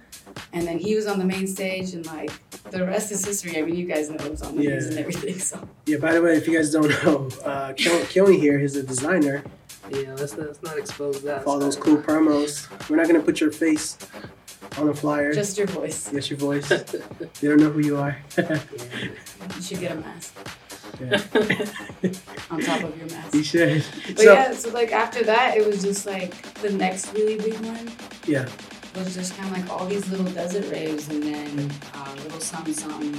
And 0.53 0.65
then 0.67 0.79
he 0.79 0.96
was 0.96 1.08
on 1.08 1.20
the 1.20 1.25
main 1.25 1.48
stage, 1.48 1.93
and 1.93 2.05
like, 2.05 2.32
the 2.72 2.86
rest 2.86 3.12
is 3.12 3.24
history. 3.25 3.58
I 3.58 3.62
mean, 3.63 3.75
you 3.75 3.86
guys 3.86 4.10
know 4.10 4.15
it 4.24 4.32
was 4.32 4.41
on 4.41 4.55
the 4.55 4.63
Yeah. 4.63 4.70
news 4.72 4.88
and 4.88 4.98
everything. 5.00 5.39
So, 5.39 5.67
Yeah, 5.86 5.98
by 5.98 6.13
the 6.13 6.22
way, 6.22 6.38
if 6.38 6.48
you 6.48 6.55
guys 6.55 6.72
don't 6.72 6.89
know, 7.03 7.29
uh, 7.43 7.74
Kel- 7.74 8.05
Kelly 8.05 8.39
here 8.39 8.60
is 8.60 8.75
a 8.75 8.84
designer 8.84 9.43
Yeah, 9.91 10.13
let's 10.17 10.36
not, 10.38 10.48
let's 10.48 10.63
not 10.63 10.77
expose 10.77 11.22
that. 11.24 11.46
all 11.46 11.60
those 11.60 11.75
cool 11.75 11.98
promos. 11.98 12.67
We're 12.89 12.96
not 12.98 13.08
going 13.08 13.20
to 13.20 13.25
put 13.25 13.41
your 13.41 13.51
face 13.51 13.98
on 14.77 14.88
the 14.88 14.93
flyer. 14.93 15.34
just 15.34 15.58
your 15.58 15.67
voice. 15.67 16.10
yes, 16.13 16.29
your 16.29 16.39
voice. 16.39 16.67
they 16.70 17.48
don't 17.48 17.60
know 17.60 17.70
who 17.70 17.82
you 17.82 17.98
are. 17.98 18.17
You 19.55 19.62
should 19.62 19.79
get 19.82 19.91
a 19.91 19.96
mask 19.96 20.34
yeah. 21.12 22.10
on 22.51 22.62
top 22.62 22.83
of 22.83 22.98
your 22.98 23.07
mask. 23.10 23.33
You 23.33 23.43
should. 23.43 23.83
But 24.07 24.17
So, 24.17 24.33
yeah, 24.33 24.53
so 24.53 24.69
like 24.72 24.91
after 24.91 25.24
that, 25.24 25.57
it 25.57 25.65
was 25.65 25.81
just 25.81 26.05
like 26.05 26.53
the 26.62 26.72
next 26.72 27.13
really 27.13 27.38
big 27.38 27.60
one 27.62 27.91
yeah. 28.27 28.48
was 28.95 29.13
just 29.15 29.36
kind 29.38 29.55
of 29.55 29.62
like 29.62 29.69
all 29.69 29.88
these 29.88 30.10
little 30.10 30.31
desert 30.31 30.69
raves, 30.72 31.10
and 31.10 31.24
then 31.24 31.72
uh, 31.93 32.15
little 32.24 32.39
something 32.39 32.74
something 32.74 33.12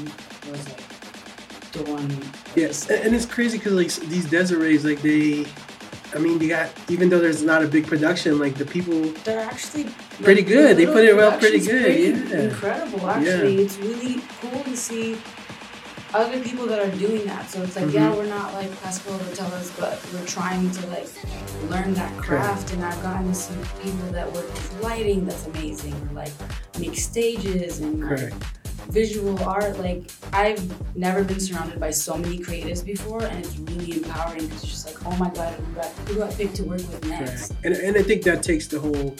was 0.50 0.68
like 0.68 1.72
the 1.72 1.90
one. 1.90 2.22
Yes, 2.54 2.88
and 2.90 3.06
and 3.06 3.14
it's 3.14 3.26
crazy 3.26 3.58
because 3.58 3.74
like 3.74 4.08
these 4.08 4.28
desert 4.28 4.58
raves, 4.58 4.84
like 4.84 5.02
they, 5.02 5.46
I 6.14 6.18
mean, 6.18 6.38
they 6.38 6.48
got 6.48 6.70
even 6.88 7.08
though 7.08 7.18
there's 7.18 7.42
not 7.42 7.62
a 7.62 7.68
big 7.68 7.86
production, 7.86 8.38
like 8.38 8.54
the 8.54 8.66
people. 8.66 9.00
They're 9.24 9.40
actually 9.40 9.88
Pretty 10.22 10.42
the 10.42 10.52
good. 10.52 10.76
They 10.76 10.86
put 10.86 11.04
it 11.04 11.16
well 11.16 11.36
pretty 11.38 11.58
good, 11.58 11.82
pretty 11.82 12.30
yeah. 12.30 12.42
Incredible, 12.42 13.10
actually. 13.10 13.56
It's 13.62 13.78
really 13.78 14.22
cool 14.40 14.62
to 14.62 14.76
see 14.76 15.18
other 16.14 16.40
people 16.40 16.66
that 16.66 16.78
are 16.78 16.96
doing 16.96 17.24
that. 17.26 17.50
So 17.50 17.62
it's 17.62 17.76
like, 17.76 17.92
yeah, 17.92 18.10
Mhm. 18.10 18.16
we're 18.16 18.26
not 18.26 18.54
like 18.54 18.70
classical 18.80 19.14
guitarists, 19.18 19.72
but 19.78 20.00
we're 20.12 20.26
trying 20.26 20.70
to 20.70 20.86
like 20.86 21.08
learn 21.68 21.92
that 21.94 22.16
craft. 22.16 22.72
And 22.72 22.84
I've 22.84 23.02
gotten 23.02 23.28
to 23.28 23.34
see 23.34 23.54
people 23.82 24.08
that 24.12 24.26
work 24.32 24.46
with 24.52 24.82
lighting 24.82 25.26
that's 25.26 25.46
amazing, 25.46 25.94
or 26.10 26.14
like 26.14 26.32
make 26.78 26.96
stages 26.98 27.80
and 27.80 28.00
like, 28.08 28.32
visual 28.90 29.42
art. 29.42 29.78
Like 29.78 30.10
I've 30.32 30.62
never 30.96 31.24
been 31.24 31.40
surrounded 31.40 31.80
by 31.80 31.90
so 31.90 32.16
many 32.16 32.38
creatives 32.38 32.84
before, 32.84 33.22
and 33.22 33.44
it's 33.44 33.56
really 33.58 33.96
empowering 33.96 34.46
because 34.46 34.62
it's 34.62 34.72
just 34.72 34.86
like, 34.86 34.98
oh 35.06 35.16
my 35.16 35.30
god, 35.30 35.52
who 35.54 35.72
got 35.74 35.86
who 36.06 36.14
got 36.16 36.36
picked 36.36 36.56
to 36.56 36.64
work 36.64 36.78
with 36.90 37.04
next? 37.08 37.54
And 37.64 37.74
and 37.74 37.96
I 37.96 38.02
think 38.02 38.22
that 38.24 38.42
takes 38.42 38.66
the 38.68 38.78
whole 38.78 39.16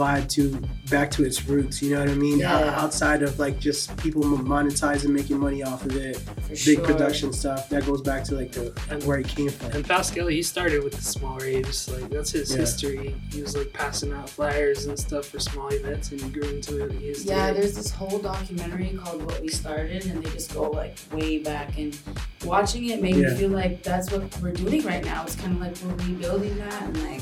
vibe 0.00 0.28
to 0.36 0.42
back 0.90 1.10
to 1.12 1.24
its 1.24 1.38
roots. 1.46 1.82
You 1.82 1.94
know 1.94 2.00
what 2.00 2.08
I 2.08 2.14
mean? 2.14 2.38
Yeah. 2.38 2.82
outside 2.82 3.22
of 3.22 3.38
like 3.38 3.58
just 3.60 3.94
people 3.98 4.22
monetizing, 4.22 5.10
making 5.10 5.38
money 5.38 5.62
off 5.62 5.84
of 5.84 5.94
it, 5.96 6.16
For 6.16 6.48
big 6.50 6.58
sure. 6.58 6.84
production 6.84 7.32
stuff. 7.32 7.68
That 7.68 7.84
goes 7.86 8.00
back 8.00 8.24
to 8.24 8.34
like 8.34 8.52
the 8.52 8.70
where 9.04 9.18
it 9.18 9.28
came 9.28 9.50
from. 9.50 9.70
And 9.72 9.84
Pasquale, 9.86 10.34
he 10.34 10.42
started 10.42 10.82
with 10.84 10.94
the 10.94 11.02
small 11.02 11.38
raves. 11.38 11.88
Like 11.90 12.08
that's 12.10 12.30
his 12.30 12.50
Yeah. 12.50 12.58
history. 12.58 13.14
He 13.30 13.42
was 13.42 13.56
like 13.56 13.72
passing 13.72 14.12
out 14.12 14.28
flyers 14.30 14.86
and 14.86 14.98
stuff 14.98 15.26
for 15.26 15.38
small 15.38 15.68
events, 15.68 16.10
and 16.12 16.20
he 16.20 16.28
grew 16.30 16.48
into 16.48 16.84
it. 16.84 16.92
He 16.92 17.08
is 17.08 17.24
Yeah, 17.24 17.48
today. 17.48 17.60
there's 17.60 17.74
this 17.76 17.90
whole 17.90 18.18
documentary 18.18 18.98
called 19.02 19.22
What 19.26 19.40
We 19.42 19.48
Started, 19.48 20.06
and 20.06 20.22
they 20.22 20.30
just 20.30 20.52
go 20.54 20.70
like 20.70 20.96
way 21.12 21.38
back. 21.38 21.76
And 21.78 21.96
watching 22.44 22.86
it 22.92 23.02
made 23.02 23.16
Yeah. 23.16 23.30
me 23.30 23.36
feel 23.36 23.50
like 23.50 23.82
that's 23.82 24.10
what 24.10 24.22
we're 24.40 24.52
doing 24.52 24.82
right 24.84 25.04
now. 25.04 25.22
It's 25.24 25.36
kind 25.36 25.54
of 25.56 25.60
like 25.60 25.74
we're 25.84 26.06
rebuilding 26.06 26.56
that, 26.58 26.82
and 26.82 26.96
like 27.04 27.20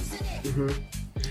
hmm 0.55 0.71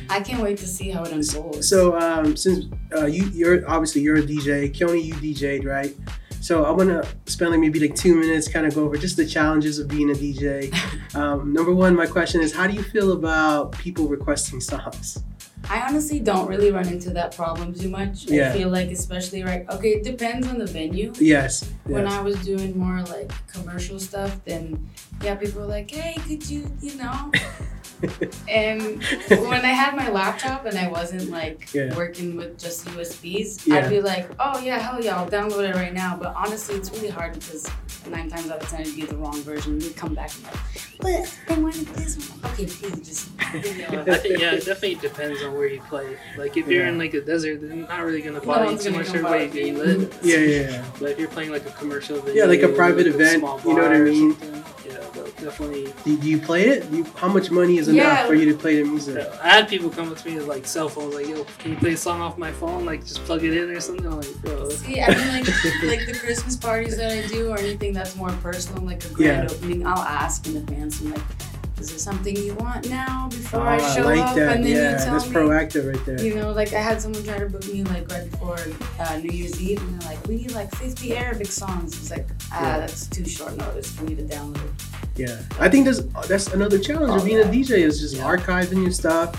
I 0.09 0.21
can't 0.21 0.41
wait 0.41 0.57
to 0.59 0.67
see 0.67 0.89
how 0.89 1.03
it 1.03 1.11
unfolds. 1.11 1.67
So 1.69 1.97
um, 1.99 2.35
since 2.35 2.65
uh, 2.95 3.05
you 3.05 3.25
you're 3.33 3.69
obviously 3.69 4.01
you're 4.01 4.17
a 4.17 4.23
DJ, 4.23 4.73
Keone, 4.73 5.03
you 5.03 5.13
DJ'd 5.13 5.65
right? 5.65 5.95
So 6.39 6.63
I 6.63 6.71
want 6.71 6.89
to 6.89 7.07
spend 7.25 7.51
like 7.51 7.59
maybe 7.59 7.79
like 7.79 7.95
two 7.95 8.15
minutes, 8.15 8.47
kind 8.47 8.65
of 8.65 8.75
go 8.75 8.85
over 8.85 8.95
just 8.97 9.17
the 9.17 9.25
challenges 9.25 9.79
of 9.79 9.87
being 9.87 10.09
a 10.11 10.13
DJ. 10.13 10.73
Um, 11.15 11.51
number 11.51 11.73
one, 11.73 11.95
my 11.95 12.05
question 12.05 12.41
is, 12.41 12.53
how 12.53 12.67
do 12.67 12.73
you 12.73 12.83
feel 12.83 13.13
about 13.13 13.71
people 13.71 14.07
requesting 14.07 14.59
songs? 14.59 15.23
I 15.69 15.81
honestly 15.81 16.19
don't 16.19 16.47
really 16.47 16.69
run 16.69 16.87
into 16.87 17.09
that 17.11 17.35
problem 17.35 17.73
too 17.73 17.89
much. 17.89 18.25
Yeah. 18.25 18.49
I 18.49 18.53
feel 18.53 18.69
like, 18.69 18.89
especially 18.91 19.43
right, 19.43 19.67
okay, 19.69 19.93
it 19.93 20.03
depends 20.03 20.47
on 20.47 20.59
the 20.59 20.65
venue. 20.65 21.13
Yes. 21.17 21.69
When 21.85 22.03
yes. 22.03 22.13
I 22.13 22.21
was 22.21 22.35
doing 22.45 22.77
more 22.77 23.01
like 23.03 23.31
commercial 23.47 23.99
stuff, 23.99 24.39
then 24.45 24.87
yeah, 25.23 25.35
people 25.35 25.61
were 25.61 25.67
like, 25.67 25.89
"Hey, 25.89 26.15
could 26.27 26.47
you, 26.47 26.71
you 26.81 26.95
know?" 26.95 27.31
and 28.47 29.03
when 29.29 29.65
I 29.65 29.73
had 29.73 29.95
my 29.95 30.09
laptop 30.09 30.65
and 30.65 30.77
I 30.77 30.87
wasn't 30.87 31.29
like 31.31 31.73
Yeah. 31.73 31.95
working 31.95 32.35
with 32.35 32.59
just 32.59 32.85
USBs, 32.87 33.65
Yeah. 33.65 33.77
I'd 33.77 33.89
be 33.89 34.01
like, 34.01 34.29
"Oh 34.39 34.59
yeah, 34.59 34.77
hell 34.79 35.03
yeah, 35.03 35.17
I'll 35.17 35.29
download 35.29 35.67
it 35.69 35.75
right 35.75 35.93
now." 35.93 36.17
But 36.19 36.33
honestly, 36.35 36.75
it's 36.75 36.91
really 36.91 37.09
hard 37.09 37.33
because 37.33 37.67
nine 38.09 38.29
times 38.29 38.49
out 38.49 38.61
of 38.61 38.69
ten 38.69 38.81
it'd 38.81 38.95
be 38.95 39.01
the 39.05 39.17
wrong 39.17 39.41
version. 39.41 39.81
You'd 39.81 39.95
come 39.95 40.13
back 40.13 40.31
and 40.35 40.43
like, 40.45 41.27
"But 41.47 41.55
I 41.55 41.59
wanted 41.59 41.87
this 41.87 42.17
one." 42.17 42.51
Okay, 42.53 42.65
please 42.65 43.07
just. 43.07 43.29
You 43.53 43.77
know, 43.91 44.03
I 44.13 44.17
think 44.17 44.39
yeah, 44.39 44.51
it 44.53 44.65
definitely 44.65 44.95
depends 44.95 45.41
on 45.43 45.53
where 45.55 45.67
you 45.67 45.81
play. 45.89 46.17
Like 46.37 46.55
if 46.57 46.67
you're 46.67 46.83
Yeah. 46.83 46.89
in 46.89 46.97
like 46.97 47.13
a 47.13 47.21
desert, 47.21 47.61
then 47.61 47.81
not 47.81 48.01
really 48.03 48.21
gonna 48.21 48.39
No 48.39 48.45
bother 48.45 48.65
you 48.65 48.71
one's 48.71 48.83
too 48.83 48.91
gonna 48.91 49.03
much. 49.03 49.07
come 49.13 49.25
Everybody 49.25 49.45
you. 49.45 49.49
getting 49.51 49.77
lit. 49.77 50.13
yeah, 50.21 50.37
yeah, 50.37 50.69
yeah. 50.71 50.85
But 50.99 51.11
if 51.11 51.19
you're 51.19 51.29
playing 51.29 51.51
like 51.51 51.65
a 51.65 51.71
commercial 51.71 52.21
Yeah, 52.29 52.45
like 52.45 52.61
a 52.61 52.67
private 52.69 53.05
like 53.07 53.15
event, 53.15 53.39
small 53.39 53.59
you 53.65 53.73
know 53.73 53.81
what 53.83 53.93
I 53.93 53.99
mean? 53.99 54.31
something, 54.37 54.53
Yeah, 54.53 54.61
they'll 54.61 54.66
definitely. 55.49 55.93
Do, 56.03 56.17
do 56.17 56.29
you 56.29 56.39
play 56.39 56.67
it? 56.69 56.89
Do 56.91 56.97
you, 56.97 57.03
how 57.15 57.27
much 57.27 57.49
money 57.51 57.77
is 57.77 57.87
enough 57.87 58.03
Yeah. 58.03 58.27
for 58.27 58.33
you 58.35 58.51
to 58.51 58.57
play 58.57 58.81
the 58.81 58.87
music? 58.89 59.17
I 59.41 59.47
had 59.49 59.67
people 59.69 59.89
come 59.89 60.11
up 60.11 60.17
to 60.17 60.27
me 60.29 60.35
with 60.35 60.47
like 60.47 60.65
cell 60.65 60.89
phones, 60.89 61.15
like, 61.15 61.27
"Yo, 61.27 61.43
can 61.59 61.71
you 61.71 61.77
play 61.77 61.93
a 61.93 61.97
song 61.97 62.19
off 62.21 62.37
my 62.37 62.51
phone? 62.51 62.85
Like, 62.85 63.01
just 63.01 63.23
plug 63.25 63.43
it 63.43 63.53
in 63.55 63.69
or 63.69 63.79
something." 63.79 64.05
I'm 64.05 64.17
like, 64.17 64.33
bro, 64.41 64.69
See, 64.69 65.01
I 65.01 65.07
mean, 65.15 65.27
like, 65.27 65.47
like 65.83 66.05
the 66.05 66.17
Christmas 66.19 66.55
parties 66.55 66.97
that 66.97 67.11
I 67.11 67.27
do, 67.27 67.49
or 67.51 67.57
anything 67.57 67.93
that's 67.93 68.15
more 68.15 68.31
personal, 68.43 68.83
like 68.83 69.03
a 69.05 69.09
grand 69.09 69.49
Yeah. 69.49 69.55
opening, 69.55 69.85
I'll 69.87 69.97
ask 70.23 70.45
in 70.47 70.57
advance. 70.57 71.01
I'm 71.01 71.11
like, 71.13 71.21
"Is 71.79 71.91
it 71.91 71.99
something 71.99 72.35
you 72.35 72.53
want 72.55 72.89
now 72.89 73.27
before 73.29 73.61
Oh, 73.61 73.63
I 73.63 73.75
I 73.75 73.95
show 73.95 74.03
like 74.03 74.19
up?" 74.19 74.35
that. 74.35 74.55
And 74.57 74.65
then 74.65 74.71
Yeah, 74.75 74.91
you 74.99 75.05
tell 75.05 75.13
that's 75.13 75.29
me. 75.29 75.35
proactive 75.35 75.91
right 75.93 76.05
there. 76.05 76.21
You 76.21 76.35
know, 76.35 76.51
like 76.51 76.73
I 76.73 76.79
had 76.79 77.01
someone 77.01 77.23
try 77.23 77.37
to 77.39 77.47
book 77.49 77.65
me 77.67 77.83
like 77.83 78.09
right 78.11 78.29
before 78.29 78.57
uh, 78.99 79.17
New 79.17 79.29
Year's 79.29 79.61
Eve, 79.61 79.79
and 79.81 80.01
they're 80.01 80.09
like, 80.09 80.27
"We 80.27 80.35
need 80.37 80.51
like 80.53 80.73
50 80.75 81.15
Arabic 81.15 81.47
songs." 81.47 81.93
It's 81.99 82.11
like, 82.11 82.27
ah, 82.51 82.61
Yeah. 82.61 82.79
that's 82.79 83.07
too 83.07 83.25
short 83.25 83.55
notice 83.57 83.91
for 83.91 84.03
me 84.05 84.15
to 84.15 84.23
download. 84.23 84.69
Yeah, 85.15 85.39
I 85.59 85.67
think 85.69 85.85
that's 85.85 86.01
that's 86.27 86.47
another 86.53 86.77
challenge 86.79 87.11
of 87.15 87.21
Oh, 87.21 87.25
being 87.25 87.39
yeah. 87.39 87.49
a 87.49 87.51
DJ 87.51 87.77
is 87.83 87.99
just 87.99 88.15
archiving 88.17 88.81
your 88.83 88.91
stuff. 88.91 89.35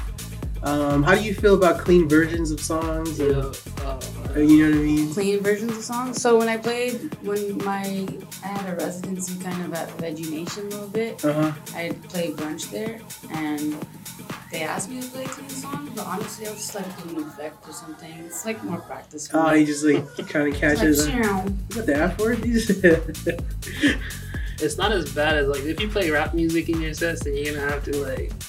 Um, 0.62 1.02
how 1.02 1.14
do 1.14 1.22
you 1.22 1.34
feel 1.34 1.54
about 1.54 1.78
clean 1.78 2.08
versions 2.08 2.50
of 2.50 2.60
songs? 2.60 3.18
yeah, 3.18 3.26
Or, 3.26 3.52
uh, 3.86 4.00
uh, 4.34 4.38
you 4.40 4.64
know 4.64 4.70
what 4.70 4.78
I 4.78 4.82
mean? 4.82 5.12
Clean 5.14 5.40
versions 5.40 5.76
of 5.76 5.84
songs. 5.84 6.20
So 6.20 6.38
when 6.38 6.48
I 6.48 6.56
played, 6.56 7.14
when 7.22 7.58
my 7.64 8.06
I 8.44 8.48
had 8.48 8.72
a 8.72 8.76
residency 8.76 9.38
kind 9.42 9.62
of 9.64 9.72
at 9.74 9.88
VegeNation 9.98 10.58
a 10.58 10.62
little 10.64 10.88
bit, 10.88 11.24
Uh 11.24 11.32
huh. 11.32 11.52
I 11.74 11.90
played 12.08 12.36
brunch 12.36 12.70
there, 12.70 13.00
and 13.30 13.76
they 14.50 14.62
asked 14.62 14.90
me 14.90 15.00
to 15.00 15.08
play 15.08 15.24
clean 15.26 15.48
songs, 15.48 15.90
but 15.94 16.06
honestly, 16.06 16.46
I'll 16.46 16.54
just 16.54 16.74
like 16.74 16.88
put 16.96 17.12
an 17.12 17.22
effect 17.22 17.68
or 17.68 17.72
something. 17.72 18.12
It's 18.26 18.44
like 18.44 18.62
more 18.64 18.80
practice. 18.80 19.28
For 19.28 19.38
Oh, 19.38 19.52
me. 19.52 19.60
he 19.60 19.64
just 19.64 19.84
like 19.84 20.04
kind 20.28 20.52
of 20.52 20.60
catches. 20.60 21.06
like, 21.08 21.24
"Shoo." 21.24 21.30
what 21.74 21.86
the 21.86 21.96
F 21.96 22.18
word? 22.18 22.40
it's 24.60 24.76
not 24.76 24.90
as 24.90 25.12
bad 25.14 25.36
as 25.36 25.46
like 25.48 25.62
if 25.62 25.80
you 25.80 25.88
play 25.88 26.10
rap 26.10 26.34
music 26.34 26.68
in 26.68 26.80
your 26.80 26.92
sets, 26.94 27.22
then 27.24 27.36
you're 27.36 27.54
gonna 27.54 27.70
have 27.70 27.84
to 27.84 27.96
like 28.04 28.36
play 28.40 28.47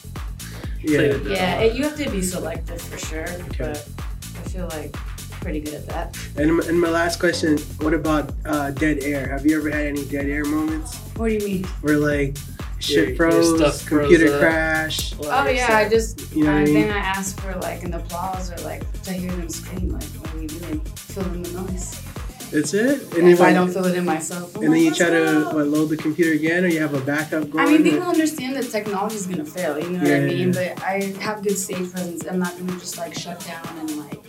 yeah. 0.82 1.00
with 1.00 1.28
yeah, 1.28 1.60
it, 1.60 1.76
you 1.76 1.84
have 1.84 1.96
to 1.98 2.10
be 2.10 2.22
selective 2.22 2.82
for 2.82 2.98
sure, 2.98 3.30
Okay. 3.30 3.58
but 3.60 3.90
I 4.36 4.50
feel 4.50 4.68
like 4.70 4.94
pretty 5.42 5.60
good 5.62 5.76
at 5.76 5.88
that. 5.88 6.18
And, 6.38 6.58
my- 6.58 6.64
and 6.66 6.80
my 6.80 6.90
last 6.90 7.20
question: 7.20 7.58
What 7.82 7.94
about 7.94 8.32
uh, 8.46 8.72
dead 8.72 9.00
air? 9.04 9.28
Have 9.30 9.46
you 9.46 9.58
ever 9.58 9.70
had 9.70 9.86
any 9.86 10.06
dead 10.06 10.26
air 10.28 10.46
moments 10.46 10.98
What 11.16 11.28
do 11.30 11.34
you 11.36 11.46
mean? 11.46 11.64
where 11.82 11.98
like 11.98 12.38
shit 12.80 12.96
Your- 12.98 13.08
your 13.08 13.16
froze, 13.16 13.58
stuff 13.58 13.82
froze 13.82 14.08
computer 14.10 14.34
up. 14.34 14.40
crash? 14.40 15.16
Well, 15.16 15.46
Oh 15.46 15.50
yeah, 15.50 15.68
I 15.70 15.82
I 15.86 15.90
just 15.90 16.34
You 16.36 16.44
know 16.46 16.52
what 16.52 16.58
I 16.58 16.62
and 16.64 16.74
mean? 16.74 16.88
then 16.88 16.92
I 16.94 17.00
ask 17.00 17.40
for 17.42 17.56
like 17.58 17.84
an 17.84 17.94
applause 17.94 18.52
or 18.52 18.58
like 18.64 18.84
to 19.04 19.14
hear 19.14 19.32
them 19.32 19.50
scream, 19.50 19.90
like 19.90 20.04
what 20.04 20.34
are 20.34 20.42
you 20.42 20.48
doing? 20.48 20.80
Fill 20.96 21.24
in 21.34 21.44
the 21.44 21.52
noise. 21.62 22.02
That's 22.51 22.74
it. 22.74 23.13
And 23.15 23.27
if 23.29 23.41
I 23.41 23.53
don't 23.53 23.72
fill 23.72 23.86
it 23.86 23.96
in 23.96 24.06
myself, 24.06 24.56
I'm 24.58 24.63
and 24.63 24.74
then 24.74 24.82
you 24.82 24.94
try 24.94 25.10
to 25.12 25.50
what, 25.53 25.68
load 25.68 25.89
the 25.89 25.98
computer 25.98 26.32
again, 26.34 26.63
or 26.65 26.68
you 26.68 26.79
have 26.82 26.94
a 26.96 27.01
backup 27.01 27.50
going. 27.51 27.63
I 27.65 27.70
mean, 27.70 27.82
or- 27.82 27.84
people 27.91 28.08
understand 28.08 28.56
that 28.56 28.70
technology 28.72 29.15
is 29.18 29.27
gonna 29.27 29.46
fail. 29.46 29.77
You 29.77 29.89
know 29.91 30.00
what 30.00 30.08
Yeah, 30.08 30.15
I 30.15 30.20
yeah, 30.20 30.25
mean? 30.25 30.53
yeah. 30.53 30.74
But 30.75 30.84
I 30.84 31.01
have 31.22 31.44
good 31.44 31.58
stage 31.58 31.91
presence. 31.91 32.25
I'm 32.25 32.39
not 32.39 32.58
gonna 32.58 32.79
just 32.79 32.98
like 32.98 33.13
shut 33.13 33.39
down 33.46 33.68
and 33.79 33.98
like 33.98 34.22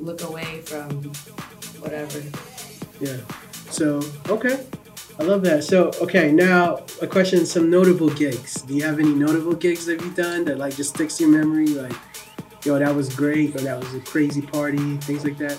look 0.00 0.22
away 0.22 0.62
from 0.62 0.88
whatever. 1.80 2.22
Yeah. 3.00 3.18
So 3.70 4.00
okay, 4.30 4.64
I 5.20 5.22
love 5.24 5.42
that. 5.42 5.62
So 5.64 5.90
okay, 6.00 6.32
now 6.32 6.84
a 7.02 7.06
question: 7.06 7.44
some 7.44 7.68
notable 7.68 8.08
gigs. 8.08 8.62
Do 8.62 8.74
you 8.74 8.82
have 8.84 8.98
any 8.98 9.12
notable 9.14 9.54
gigs 9.54 9.84
that 9.86 10.00
you've 10.00 10.16
done 10.16 10.46
that 10.46 10.56
like 10.56 10.74
just 10.76 10.94
sticks 10.94 11.20
in 11.20 11.32
your 11.32 11.44
memory? 11.44 11.66
Like, 11.66 11.92
yo, 12.64 12.78
that 12.78 12.94
was 12.94 13.14
great, 13.14 13.54
or 13.56 13.60
that 13.60 13.78
was 13.78 13.92
a 13.94 14.00
crazy 14.00 14.40
party, 14.40 14.96
things 14.98 15.22
like 15.22 15.36
that. 15.38 15.58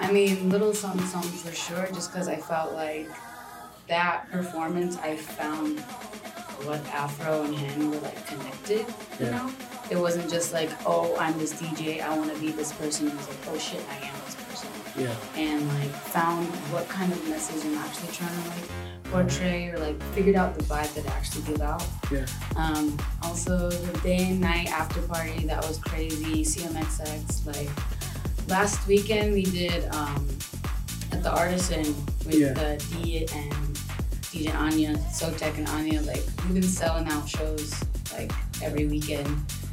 I 0.00 0.10
mean, 0.10 0.48
little 0.48 0.74
something, 0.74 1.06
something 1.06 1.30
for 1.30 1.52
sure. 1.54 1.86
Just 1.92 2.12
because 2.12 2.26
I 2.28 2.36
felt 2.36 2.72
like 2.72 3.08
that 3.88 4.30
performance, 4.30 4.96
I 4.98 5.16
found 5.16 5.80
what 6.66 6.84
Afro 6.88 7.44
and 7.44 7.54
him 7.54 7.90
were 7.90 7.98
like 7.98 8.26
connected. 8.26 8.86
You 9.18 9.26
Yeah. 9.26 9.30
know, 9.30 9.52
it 9.90 9.96
wasn't 9.98 10.30
just 10.30 10.52
like, 10.52 10.70
oh, 10.86 11.16
I'm 11.18 11.38
this 11.38 11.52
DJ. 11.60 12.00
I 12.00 12.16
want 12.16 12.32
to 12.32 12.38
be 12.40 12.50
this 12.50 12.72
person. 12.72 13.08
It 13.08 13.14
was 13.16 13.28
like, 13.28 13.38
oh 13.48 13.58
shit, 13.58 13.82
I 13.90 14.06
am 14.06 14.14
this 14.24 14.34
person. 14.34 14.68
Yeah. 14.98 15.14
and 15.36 15.66
like 15.78 15.90
found 15.90 16.46
what 16.72 16.88
kind 16.88 17.12
of 17.12 17.28
message 17.28 17.64
I'm 17.64 17.78
actually 17.78 18.12
trying 18.12 18.42
to 18.42 18.48
like 18.48 19.04
portray 19.04 19.68
or 19.68 19.78
like 19.78 20.00
figured 20.14 20.34
out 20.36 20.56
the 20.58 20.64
vibe 20.64 20.92
that 20.94 21.06
I 21.06 21.16
actually 21.16 21.42
give 21.44 21.60
out. 21.62 21.84
Yeah. 22.10 22.26
Um, 22.56 22.98
also 23.22 23.70
the 23.70 23.98
day 24.00 24.30
and 24.30 24.40
night 24.40 24.70
after 24.72 25.00
party 25.02 25.44
that 25.46 25.66
was 25.66 25.78
crazy. 25.78 26.42
CMXX 26.44 27.46
like 27.46 27.70
last 28.50 28.86
weekend 28.86 29.32
we 29.32 29.42
did 29.44 29.84
um, 29.94 30.26
at 31.12 31.22
the 31.22 31.30
Artisan 31.30 31.84
with 32.26 32.34
Yeah. 32.34 32.52
the 32.52 32.84
D 33.02 33.26
and 33.34 33.52
DJ 34.32 34.54
Anya, 34.54 34.94
Sotek 35.12 35.56
and 35.58 35.68
Anya. 35.68 36.00
Like 36.02 36.22
we've 36.44 36.54
been 36.54 36.62
selling 36.62 37.08
out 37.08 37.28
shows 37.28 37.74
like 38.12 38.32
every 38.62 38.86
weekend. 38.86 39.26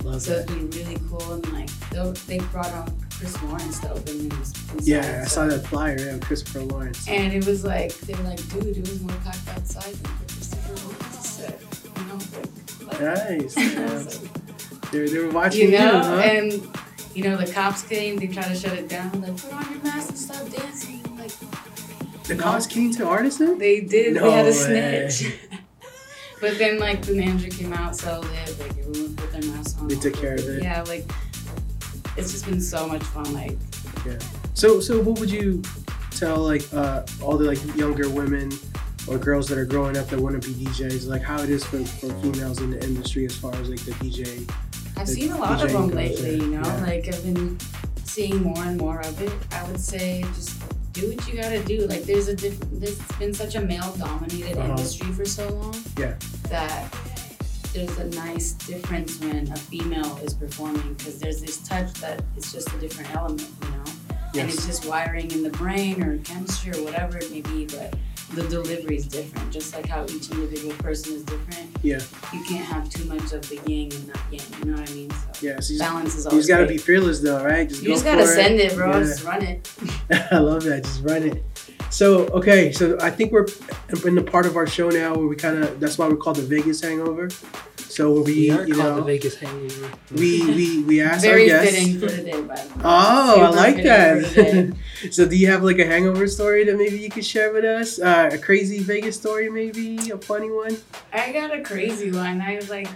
Love 0.04 0.22
So 0.22 0.32
that. 0.32 0.42
it's 0.44 0.52
been 0.52 0.70
really 0.72 0.98
cool 1.10 1.34
and 1.34 1.54
like 1.54 1.70
they 1.90 2.12
they 2.28 2.40
brought 2.46 2.72
on 2.74 2.94
Chris 3.18 3.42
Lawrence 3.44 3.80
to 3.80 3.92
open 3.92 4.30
these. 4.30 4.54
Yeah, 4.84 5.22
I 5.24 5.28
so- 5.28 5.36
saw 5.36 5.48
that 5.48 5.66
flyer. 5.68 5.98
Yeah, 6.00 6.18
Christopher 6.20 6.62
Lawrence. 6.62 7.08
and 7.08 7.34
it 7.34 7.46
was 7.46 7.64
like 7.64 7.94
they 8.02 8.14
were 8.14 8.24
like, 8.24 8.50
dude, 8.50 8.78
it 8.78 8.88
was 8.88 9.02
more 9.02 9.16
packed 9.24 9.48
outside 9.50 9.94
than 9.96 10.12
Christopher 10.28 10.74
Lawrence 10.88 11.30
said. 11.30 11.60
You 11.98 12.04
know, 12.06 12.20
like, 12.88 13.02
Nice. 13.02 13.58
I 13.58 13.94
was 13.94 14.22
Yeah. 14.22 14.30
like, 14.32 14.92
They, 14.92 15.20
were 15.20 15.32
watching 15.32 15.62
you 15.62 15.68
you, 15.70 15.80
know, 15.80 16.00
huh? 16.02 16.20
and 16.22 16.78
you 17.18 17.24
know 17.24 17.36
the 17.36 17.52
cops 17.52 17.82
came. 17.82 18.18
They 18.18 18.28
tried 18.28 18.50
to 18.50 18.56
shut 18.56 18.78
it 18.78 18.88
down. 18.88 19.10
Like, 19.20 19.36
put 19.38 19.52
on 19.52 19.72
your 19.72 19.82
mask 19.82 20.10
and 20.10 20.18
stop 20.20 20.48
dancing. 20.52 21.02
Like 21.18 21.32
the 22.26 22.36
cops 22.36 22.68
came 22.68 22.94
to 22.94 23.08
Artisan. 23.08 23.58
they 23.58 23.82
did. 23.82 24.14
No 24.14 24.26
they 24.26 24.32
had 24.32 24.46
a 24.46 24.54
snitch. 24.54 25.36
but 26.42 26.60
then 26.60 26.78
like 26.78 27.02
the 27.02 27.16
manager 27.16 27.50
came 27.50 27.74
out, 27.74 27.96
so 27.96 28.22
they 28.22 28.36
had 28.36 28.60
like 28.60 28.78
everyone 28.78 29.16
put 29.16 29.32
their 29.32 29.52
masks 29.52 29.80
on. 29.82 29.88
They 29.88 29.96
took 29.96 30.14
care 30.14 30.36
of 30.36 30.48
it. 30.48 30.62
Yeah, 30.62 30.84
like 30.84 31.10
it's 32.18 32.32
just 32.32 32.46
been 32.46 32.62
so 32.62 32.88
much 32.88 33.02
fun. 33.02 33.34
Like 33.34 33.58
yeah. 34.06 34.20
So, 34.54 34.80
so 34.80 35.02
what 35.02 35.20
would 35.20 35.32
you 35.32 35.64
tell 36.12 36.38
like 36.38 36.72
uh, 36.72 37.04
all 37.20 37.36
the 37.36 37.46
like 37.46 37.76
younger 37.76 38.10
women 38.12 38.52
or 39.08 39.18
girls 39.18 39.48
that 39.48 39.58
are 39.58 39.66
growing 39.66 39.98
up 39.98 40.06
that 40.10 40.20
want 40.20 40.40
to 40.40 40.48
be 40.48 40.54
DJs, 40.66 41.08
like 41.08 41.24
how 41.24 41.42
it 41.42 41.50
is 41.50 41.66
for, 41.66 41.84
for 41.84 42.14
females 42.22 42.62
in 42.62 42.70
the 42.70 42.84
industry 42.84 43.26
as 43.26 43.36
far 43.36 43.56
as 43.56 43.70
like 43.70 43.80
the 43.86 43.92
DJ? 43.94 44.48
I've 44.98 45.08
seen 45.08 45.32
a 45.32 45.38
lot 45.38 45.64
of 45.64 45.72
them 45.72 45.90
lately, 45.90 46.36
you 46.38 46.48
know, 46.48 46.62
yeah. 46.62 46.82
like 46.82 47.08
I've 47.08 47.24
been 47.24 47.58
seeing 48.04 48.42
more 48.42 48.64
and 48.64 48.78
more 48.80 49.00
of 49.02 49.22
it. 49.22 49.32
I 49.52 49.64
would 49.70 49.80
say 49.80 50.24
just 50.36 50.60
do 50.94 51.10
what 51.10 51.28
you 51.28 51.40
gotta 51.42 51.64
do. 51.64 51.86
Like 51.88 52.04
there's 52.04 52.28
a 52.28 52.36
diff- 52.36 52.60
there's 52.72 52.98
been 53.20 53.34
such 53.34 53.56
a 53.56 53.62
male 53.62 53.94
dominated 53.98 54.58
Uh-huh. 54.58 54.70
industry 54.70 55.12
for 55.12 55.26
so 55.26 55.48
long 55.50 55.76
Yeah. 55.98 56.16
that 56.50 56.92
there's 57.74 57.96
a 58.00 58.06
nice 58.16 58.54
difference 58.54 59.20
when 59.20 59.52
a 59.52 59.56
female 59.58 60.18
is 60.24 60.34
performing 60.34 60.94
because 60.96 61.20
there's 61.20 61.42
this 61.42 61.58
touch 61.58 61.94
that 62.02 62.24
it's 62.36 62.52
just 62.52 62.68
a 62.74 62.78
different 62.80 63.14
element, 63.16 63.48
you 63.62 63.70
know? 63.70 64.42
And 64.42 64.50
it's 64.52 64.66
just 64.66 64.86
wiring 64.86 65.30
in 65.32 65.44
the 65.44 65.50
brain 65.52 66.02
or 66.04 66.18
chemistry 66.20 66.72
or 66.78 66.84
whatever 66.84 67.18
it 67.20 67.30
may 67.32 67.42
be, 67.42 67.66
but 67.66 67.94
the 68.34 68.44
delivery 68.44 68.98
is 68.98 69.08
different, 69.08 69.52
just 69.52 69.74
like 69.74 69.88
how 69.88 70.04
each 70.06 70.30
individual 70.32 70.74
person 70.76 71.14
is 71.14 71.24
different. 71.24 71.70
Yeah. 71.82 72.02
You 72.34 72.44
can't 72.44 72.66
have 72.66 72.90
too 72.90 73.06
much 73.06 73.32
of 73.32 73.48
the 73.48 73.60
yin 73.66 73.92
and 73.94 74.08
not 74.08 74.20
yang, 74.32 74.42
you 74.60 74.66
know 74.72 74.80
what 74.82 74.90
I 74.90 74.94
mean? 74.94 75.10
So 75.12 75.48
Yeah. 75.48 75.60
So 75.60 75.74
you 75.74 75.80
balance 75.80 76.16
is 76.16 76.26
you 76.26 76.30
always 76.32 76.46
just 76.46 76.50
gotta 76.50 76.66
great. 76.66 76.76
be 76.78 76.84
fearless 76.84 77.20
though, 77.22 77.44
right? 77.44 77.68
Just 77.70 77.84
You 77.84 77.90
just 77.90 78.04
gotta 78.04 78.28
send 78.28 78.60
it, 78.60 78.76
bro. 78.76 78.92
Yeah. 78.92 79.00
Just 79.00 79.24
run 79.24 79.42
it. 79.44 79.72
I 80.32 80.38
love 80.40 80.64
that. 80.64 80.84
Just 80.84 81.04
run 81.04 81.24
it. 81.24 81.44
So 81.90 82.28
okay, 82.28 82.72
so 82.74 82.98
I 83.02 83.10
think 83.10 83.32
we're 83.32 83.48
in 84.06 84.16
the 84.16 84.24
part 84.24 84.46
of 84.46 84.56
our 84.58 84.68
show 84.68 84.90
now 84.90 85.16
where 85.16 85.26
we 85.28 85.36
kind 85.36 85.64
of 85.64 85.80
that's 85.80 85.98
why 85.98 86.08
we're 86.08 86.18
called 86.18 86.36
the 86.38 86.42
Vegas 86.44 86.82
Hangover. 86.82 87.30
So 87.78 88.12
where 88.12 88.22
we, 88.24 88.34
We 88.34 88.52
are 88.52 88.68
you 88.68 88.76
called 88.76 88.96
the 88.96 89.00
know, 89.00 89.04
Vegas 89.04 89.36
Hangover. 89.36 89.90
we 90.12 90.46
we 90.46 90.84
we 90.84 91.02
ask 91.02 91.22
Very 91.24 91.52
our 91.52 91.64
guests. 91.64 91.78
fitting 91.78 92.00
for 92.00 92.06
the 92.08 92.22
day, 92.24 92.42
by 92.42 92.56
the 92.56 92.68
way. 92.76 92.82
Oh, 92.84 93.42
I 93.42 93.50
like 93.50 93.76
fitting 93.78 94.24
for 94.26 94.42
the 94.42 94.44
day. 94.44 94.62
that. 95.04 95.14
so, 95.14 95.28
do 95.28 95.36
you 95.38 95.48
have 95.48 95.64
like 95.64 95.80
a 95.80 95.86
hangover 95.86 96.28
story 96.28 96.66
that 96.66 96.78
maybe 96.78 97.00
you 97.00 97.10
could 97.10 97.26
share 97.26 97.52
with 97.54 97.64
us? 97.64 98.00
Uh, 98.00 98.30
a 98.34 98.38
crazy 98.38 98.80
Vegas 98.80 99.16
story, 99.16 99.50
maybe 99.50 100.12
a 100.12 100.18
funny 100.18 100.52
one. 100.52 100.78
I 101.14 101.32
got 101.32 101.56
a 101.58 101.62
crazy 101.62 102.12
one. 102.12 102.42
I 102.42 102.58
was 102.58 102.70
like 102.70 102.90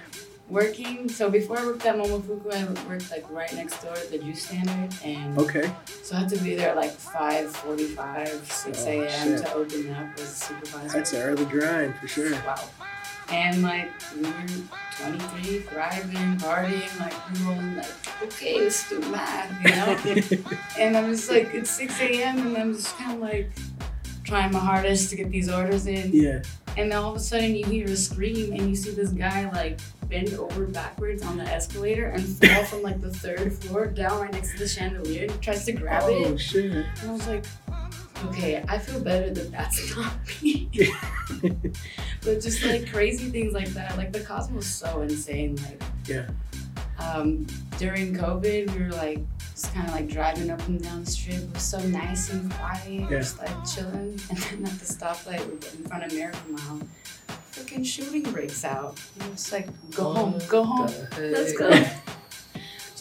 working. 0.51 1.07
So 1.09 1.29
before 1.29 1.57
I 1.59 1.65
worked 1.65 1.85
at 1.85 1.95
Momofuku, 1.95 2.51
I 2.53 2.87
worked 2.89 3.09
like 3.09 3.25
right 3.31 3.51
next 3.53 3.81
door 3.81 3.93
at 3.93 4.11
the 4.11 4.17
Juice 4.19 4.43
Standard, 4.43 4.93
and 5.03 5.37
Okay. 5.39 5.71
so 6.03 6.15
I 6.15 6.19
had 6.19 6.29
to 6.29 6.37
be 6.37 6.55
there 6.55 6.75
like 6.75 6.91
5:45, 6.91 8.45
6 8.51 8.83
Oh, 8.85 8.89
a.m. 8.89 9.41
to 9.41 9.53
open 9.53 9.89
up 9.95 10.07
as 10.19 10.23
a 10.23 10.25
supervisor. 10.35 10.97
That's 10.97 11.13
an 11.13 11.21
early 11.21 11.45
grind 11.45 11.95
for 11.95 12.07
sure. 12.07 12.31
Wow. 12.31 12.69
And 13.29 13.61
like 13.63 13.89
we 14.15 14.23
were 14.23 14.47
23, 14.99 15.59
thriving, 15.61 16.37
partying, 16.37 16.99
like 16.99 17.13
we 17.31 17.45
were 17.45 17.53
all 17.53 17.61
like, 17.77 18.21
okay, 18.23 18.61
let's 18.61 18.89
do 18.89 18.99
math, 18.99 19.49
you 19.63 19.71
know. 20.35 20.51
And 20.79 20.97
I'm 20.97 21.11
just 21.11 21.29
like, 21.31 21.49
it's 21.53 21.71
6 21.71 22.01
a.m. 22.01 22.39
and 22.47 22.57
I'm 22.57 22.73
just 22.73 22.95
kind 22.97 23.13
of 23.13 23.19
like 23.21 23.49
trying 24.25 24.51
my 24.51 24.59
hardest 24.59 25.09
to 25.11 25.15
get 25.15 25.31
these 25.31 25.49
orders 25.49 25.87
in. 25.87 26.11
yeah. 26.11 26.41
And 26.77 26.91
then 26.91 26.97
all 26.97 27.11
of 27.11 27.17
a 27.17 27.19
sudden 27.19 27.55
you 27.55 27.65
hear 27.65 27.87
a 27.87 27.95
scream 27.95 28.53
and 28.53 28.69
you 28.69 28.75
see 28.75 28.91
this 28.91 29.11
guy 29.11 29.49
like 29.51 29.79
bend 30.07 30.33
over 30.33 30.65
backwards 30.65 31.23
on 31.23 31.37
the 31.37 31.43
escalator 31.43 32.07
and 32.07 32.23
fall 32.43 32.63
from 32.65 32.81
like 32.81 33.01
the 33.01 33.11
third 33.13 33.53
floor 33.53 33.87
down 33.87 34.21
right 34.21 34.31
next 34.31 34.53
to 34.53 34.59
the 34.59 34.67
chandelier 34.67 35.23
and 35.23 35.31
he 35.31 35.37
tries 35.39 35.65
to 35.65 35.73
grab 35.73 36.03
Oh 36.05 36.09
it. 36.09 36.27
Oh 36.27 36.37
shit. 36.37 36.71
And 36.71 37.09
I 37.09 37.11
was 37.11 37.27
like, 37.27 37.45
okay, 38.25 38.63
I 38.67 38.77
feel 38.77 38.99
better 39.01 39.29
that 39.31 39.51
that's 39.51 39.95
not 39.95 40.13
me. 40.41 40.69
but 42.21 42.41
just 42.41 42.63
like 42.63 42.89
crazy 42.91 43.29
things 43.29 43.53
like 43.53 43.69
that. 43.69 43.97
Like 43.97 44.13
the 44.13 44.21
Cosmo 44.21 44.57
was 44.57 44.67
so 44.67 45.01
insane. 45.01 45.57
Like 45.57 45.81
Yeah. 46.07 46.27
Um, 47.01 47.47
during 47.77 48.15
COVID, 48.15 48.73
we 48.75 48.83
were 48.83 48.91
like 48.91 49.19
just 49.51 49.73
kind 49.73 49.87
of 49.87 49.93
like 49.93 50.07
driving 50.07 50.49
up 50.49 50.65
and 50.67 50.81
down 50.81 51.03
the 51.03 51.11
strip. 51.11 51.37
It 51.37 51.53
was 51.53 51.63
so 51.63 51.79
nice 51.79 52.31
and 52.31 52.51
quiet, 52.53 52.87
Yeah. 52.89 53.09
just 53.09 53.39
like 53.39 53.65
chilling. 53.65 54.19
And 54.29 54.37
then 54.37 54.65
at 54.65 54.79
the 54.79 54.85
stoplight 54.85 55.73
in 55.73 55.83
front 55.85 56.03
of 56.05 56.13
Miracle 56.13 56.51
Mile, 56.51 56.81
freaking 57.51 57.85
shooting 57.85 58.23
breaks 58.31 58.63
out. 58.63 58.99
And 59.15 59.27
it 59.27 59.31
was 59.31 59.51
like, 59.51 59.67
go 59.91 60.13
home, 60.13 60.39
go 60.47 60.63
home, 60.63 60.91
let's 61.19 61.53
go. 61.57 61.69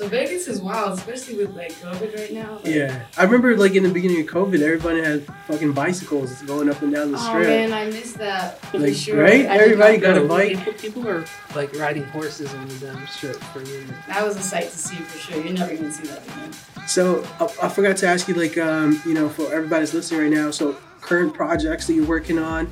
So 0.01 0.09
Vegas 0.09 0.49
is 0.49 0.63
wild, 0.63 0.99
especially 0.99 1.37
with 1.37 1.55
like 1.55 1.73
COVID 1.73 2.17
right 2.17 2.33
now. 2.33 2.55
Like, 2.55 2.75
Yeah. 2.75 3.03
I 3.19 3.25
remember 3.25 3.55
like 3.59 3.75
in 3.75 3.83
the 3.83 3.91
beginning 3.91 4.23
of 4.23 4.29
COVID, 4.29 4.63
everybody 4.63 5.03
had 5.03 5.27
fucking 5.47 5.73
bicycles 5.75 6.41
going 6.41 6.71
up 6.71 6.81
and 6.81 6.91
down 6.91 7.13
the 7.13 7.19
Oh 7.19 7.29
strip. 7.29 7.47
man, 7.47 7.71
I 7.75 7.85
missed 7.85 8.17
that. 8.17 8.59
For 8.65 8.79
Like, 8.79 8.95
sure. 8.95 9.21
right? 9.23 9.45
I 9.45 9.59
Everybody 9.59 9.99
got 9.99 10.17
a 10.17 10.25
bike. 10.25 10.57
People, 10.57 10.73
people 10.73 11.07
are 11.07 11.23
like 11.55 11.79
riding 11.79 12.05
horses 12.05 12.55
on 12.55 12.67
the 12.69 12.75
damn 12.77 13.07
strip 13.09 13.37
for 13.53 13.61
years. 13.61 13.91
That 14.09 14.25
was 14.27 14.39
a 14.39 14.43
sight 14.43 14.71
to 14.71 14.79
see 14.79 14.97
for 14.97 15.19
sure. 15.19 15.45
You're 15.45 15.53
never 15.53 15.77
gonna 15.77 15.93
see 15.93 16.05
that 16.07 16.23
again. 16.27 16.53
So 16.87 17.23
I, 17.39 17.67
I 17.67 17.69
forgot 17.69 17.99
to 17.99 18.07
ask 18.07 18.27
you, 18.27 18.33
like, 18.33 18.57
um, 18.57 19.03
you 19.05 19.13
know, 19.13 19.29
for 19.29 19.53
everybody's 19.53 19.93
listening 19.93 20.23
right 20.23 20.31
now, 20.33 20.51
so 20.51 20.79
current 21.03 21.35
projects 21.35 21.87
that 21.89 21.93
you're 21.93 22.07
working 22.07 22.39
on, 22.39 22.71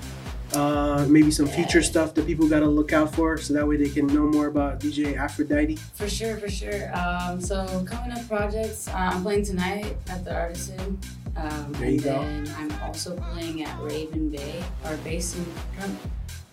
uh, 0.54 1.06
maybe 1.08 1.30
some 1.30 1.46
future 1.46 1.82
stuff 1.82 2.14
that 2.14 2.26
people 2.26 2.48
got 2.48 2.61
to 2.61 2.66
look 2.66 2.92
out 2.92 3.14
for, 3.14 3.37
so 3.38 3.52
that 3.54 3.66
way 3.66 3.76
they 3.76 3.88
can 3.90 4.06
know 4.08 4.26
more 4.26 4.46
about 4.46 4.80
DJ 4.80 5.16
Afrodyte. 5.16 5.78
For 5.78 6.08
sure, 6.08 6.37
for 6.37 6.48
sure. 6.48 6.90
Um, 6.96 7.40
so 7.40 7.84
coming 7.87 8.12
up 8.12 8.26
projects, 8.28 8.88
uh, 8.88 8.92
I'm 8.96 9.22
playing 9.22 9.44
tonight 9.44 9.96
at 10.08 10.24
the 10.24 10.34
Artisan. 10.34 10.98
Um, 11.37 11.72
There 11.74 11.84
you 11.90 11.94
and 11.96 12.02
go. 12.04 12.22
then 12.22 12.54
I'm 12.58 12.82
also 12.82 13.16
playing 13.16 13.62
at 13.62 13.80
Raven 13.80 14.30
Bay, 14.30 14.62
or 14.84 14.96
Bass 14.98 15.37
in 15.37 15.44
Drum. 15.78 15.98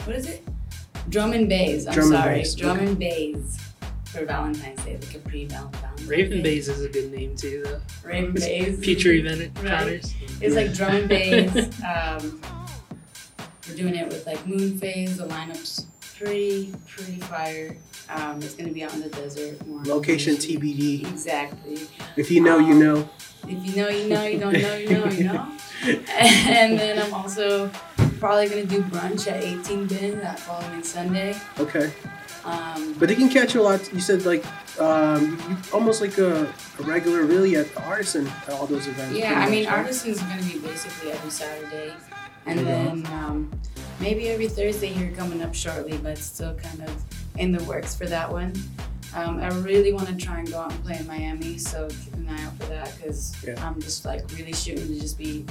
What 0.05 0.15
is 0.15 0.27
it? 0.29 0.47
Drum 1.09 1.33
and 1.33 1.47
Bays. 1.49 1.87
I'm 1.87 1.93
Drum 1.93 2.11
and 2.13 2.21
sorry, 2.23 2.35
Bass, 2.39 2.55
Drum 2.55 2.77
okay. 2.77 2.85
and 2.87 2.99
Bays 2.99 3.57
for 4.05 4.25
Valentine's 4.25 4.83
Day, 4.83 4.97
like 4.97 5.15
a 5.15 5.19
pre-Valentine's. 5.19 6.03
Raven 6.05 6.37
Day. 6.37 6.43
Bays 6.43 6.67
is 6.69 6.81
a 6.83 6.89
good 6.89 7.11
name 7.11 7.35
too, 7.35 7.63
though. 7.65 7.81
Raven 8.07 8.33
Bays. 8.33 8.79
Future 8.83 9.11
event 9.13 9.51
Right. 9.57 9.65
counters. 9.67 10.13
It's 10.41 10.55
like 10.55 10.73
drum 10.73 10.95
and 10.95 11.09
bass. 11.09 11.81
Um, 11.83 12.41
we're 13.67 13.75
doing 13.75 13.95
it 13.95 14.07
with 14.07 14.25
like 14.25 14.45
moon 14.47 14.77
phase. 14.77 15.17
The 15.17 15.25
lineup's 15.27 15.85
pretty, 16.17 16.73
pretty 16.87 17.19
fire. 17.21 17.75
Um, 18.09 18.37
it's 18.41 18.53
gonna 18.55 18.71
be 18.71 18.83
out 18.83 18.93
in 18.93 19.01
the 19.01 19.09
desert. 19.09 19.65
More 19.67 19.83
Location. 19.83 20.35
TBD. 20.35 21.07
Exactly. 21.09 21.87
If 22.15 22.29
you 22.31 22.41
know, 22.41 22.59
you 22.59 22.73
Um, 22.73 22.79
know. 22.79 23.09
If 23.47 23.65
you 23.75 23.75
know, 23.81 23.89
you 23.89 24.07
know. 24.09 24.23
You 24.25 24.39
don't 24.39 24.53
know, 24.53 24.75
you 24.75 24.89
know, 24.89 25.05
you 25.11 25.23
know. 25.25 25.47
and 25.85 26.79
then 26.79 26.99
I'm 26.99 27.13
also 27.13 27.69
probably 28.19 28.47
gonna 28.47 28.65
do 28.65 28.81
brunch 28.83 29.27
at 29.31 29.43
18 29.43 29.87
Bin 29.87 30.19
that 30.21 30.39
following 30.39 30.83
Sunday. 30.83 31.35
Okay. 31.59 31.91
Um, 32.43 32.93
But 32.99 33.09
they 33.09 33.15
can 33.15 33.27
catch 33.29 33.53
you 33.55 33.61
a 33.61 33.63
lot. 33.63 33.91
You 33.93 33.99
said 33.99 34.25
like 34.25 34.45
um, 34.79 35.21
you, 35.25 35.31
you 35.49 35.57
almost 35.73 36.01
like 36.01 36.17
a, 36.17 36.43
a 36.79 36.83
regular, 36.83 37.23
really, 37.23 37.55
at 37.55 37.73
the 37.73 37.81
Artisan 37.83 38.27
at 38.47 38.49
all 38.51 38.67
those 38.67 38.87
events. 38.87 39.17
yeah, 39.17 39.39
I 39.39 39.49
mean, 39.49 39.63
much, 39.65 39.73
right? 39.73 39.79
Artisan's 39.85 40.21
gonna 40.21 40.43
be 40.43 40.59
basically 40.59 41.11
every 41.11 41.29
Saturday, 41.31 41.93
and 42.45 42.59
Yeah. 42.59 42.65
then 42.65 43.05
um, 43.13 43.51
maybe 43.99 44.29
every 44.29 44.47
Thursday 44.47 44.87
here 44.87 45.11
coming 45.15 45.41
up 45.41 45.53
shortly, 45.55 45.97
but 45.97 46.17
still 46.17 46.55
kind 46.55 46.81
of 46.83 47.03
in 47.37 47.51
the 47.51 47.63
works 47.65 47.95
for 47.95 48.05
that 48.07 48.31
one. 48.31 48.53
Um, 49.15 49.39
I 49.39 49.47
really 49.59 49.93
want 49.93 50.07
to 50.09 50.15
try 50.15 50.39
and 50.39 50.51
go 50.51 50.59
out 50.59 50.71
and 50.71 50.83
play 50.83 50.97
in 50.99 51.07
Miami, 51.07 51.57
so 51.57 51.87
keep 51.87 52.13
an 52.15 52.27
eye 52.29 52.43
out 52.43 52.53
for 52.57 52.65
that 52.65 52.93
because 52.97 53.33
Yeah. 53.45 53.65
I'm 53.65 53.81
just 53.81 54.03
like 54.05 54.29
really 54.37 54.51
shooting 54.53 54.87
to 54.87 54.99
just 54.99 55.17
be 55.17 55.45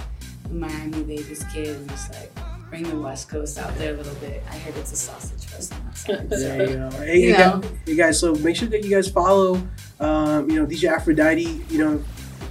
Miami 0.51 1.03
baby's 1.03 1.43
kid 1.53 1.69
and 1.77 1.89
just 1.89 2.13
like 2.13 2.31
bring 2.69 2.83
the 2.83 2.97
West 2.99 3.29
Coast 3.31 3.59
out 3.59 3.75
there 3.79 3.95
a 3.95 3.97
little 3.97 4.15
bit. 4.17 4.43
I 4.51 4.59
heard 4.59 4.77
it's 4.77 4.93
a 4.93 4.97
sausage 4.97 5.45
fest 5.47 5.73
on 5.73 5.85
that 5.87 5.97
side. 5.97 6.29
so- 6.31 6.39
There 6.39 6.69
you 6.69 6.77
go. 6.77 6.91
Hey, 6.99 7.21
You 7.21 7.27
you, 7.29 7.33
know. 7.39 7.59
guys, 7.61 7.71
you 7.87 7.97
guys, 7.97 8.19
so 8.21 8.35
make 8.35 8.57
sure 8.57 8.69
that 8.69 8.85
you 8.85 8.91
guys 8.91 9.09
follow, 9.09 9.67
um, 10.01 10.51
you 10.51 10.61
know, 10.61 10.67
DJ 10.67 10.95
Afrodyte. 10.95 11.71
You 11.71 11.79
know, 11.79 12.05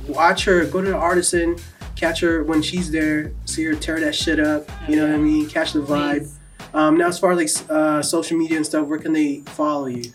watch 0.07 0.45
her, 0.45 0.65
go 0.65 0.81
to 0.81 0.89
the 0.89 0.95
Artisan, 0.97 1.57
catch 1.95 2.21
her 2.21 2.43
when 2.43 2.61
she's 2.61 2.91
there, 2.91 3.31
see 3.45 3.63
her 3.65 3.75
tear 3.75 3.99
that 3.99 4.15
shit 4.15 4.39
up. 4.39 4.69
You 4.87 4.95
know 4.97 5.05
what 5.07 5.15
I 5.15 5.17
mean? 5.17 5.47
Catch 5.49 5.73
the 5.73 5.81
vibe. 5.81 6.29
Um, 6.73 6.97
now, 6.97 7.07
as 7.07 7.19
far 7.19 7.31
as 7.33 7.37
like 7.37 7.69
uh, 7.69 8.01
social 8.01 8.37
media 8.37 8.57
and 8.57 8.65
stuff, 8.65 8.87
where 8.87 8.99
can 8.99 9.13
they 9.13 9.41
follow 9.41 9.85
you? 9.85 10.11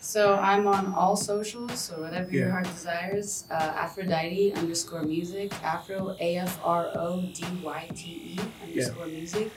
So 0.00 0.36
I'm 0.36 0.66
on 0.66 0.94
all 0.94 1.16
socials, 1.16 1.78
so 1.78 2.00
whatever 2.00 2.30
your 2.30 2.50
heart 2.50 2.64
desires. 2.64 3.44
Uh, 3.50 3.74
Afrodyte 3.74 4.56
underscore 4.56 5.02
music, 5.02 5.52
Afro 5.62 6.16
A 6.18 6.36
F 6.38 6.58
R 6.64 6.90
O 6.94 7.20
D 7.20 7.44
Y 7.62 7.90
T 7.94 8.38
E 8.38 8.40
underscore 8.66 9.06
music. 9.06 9.52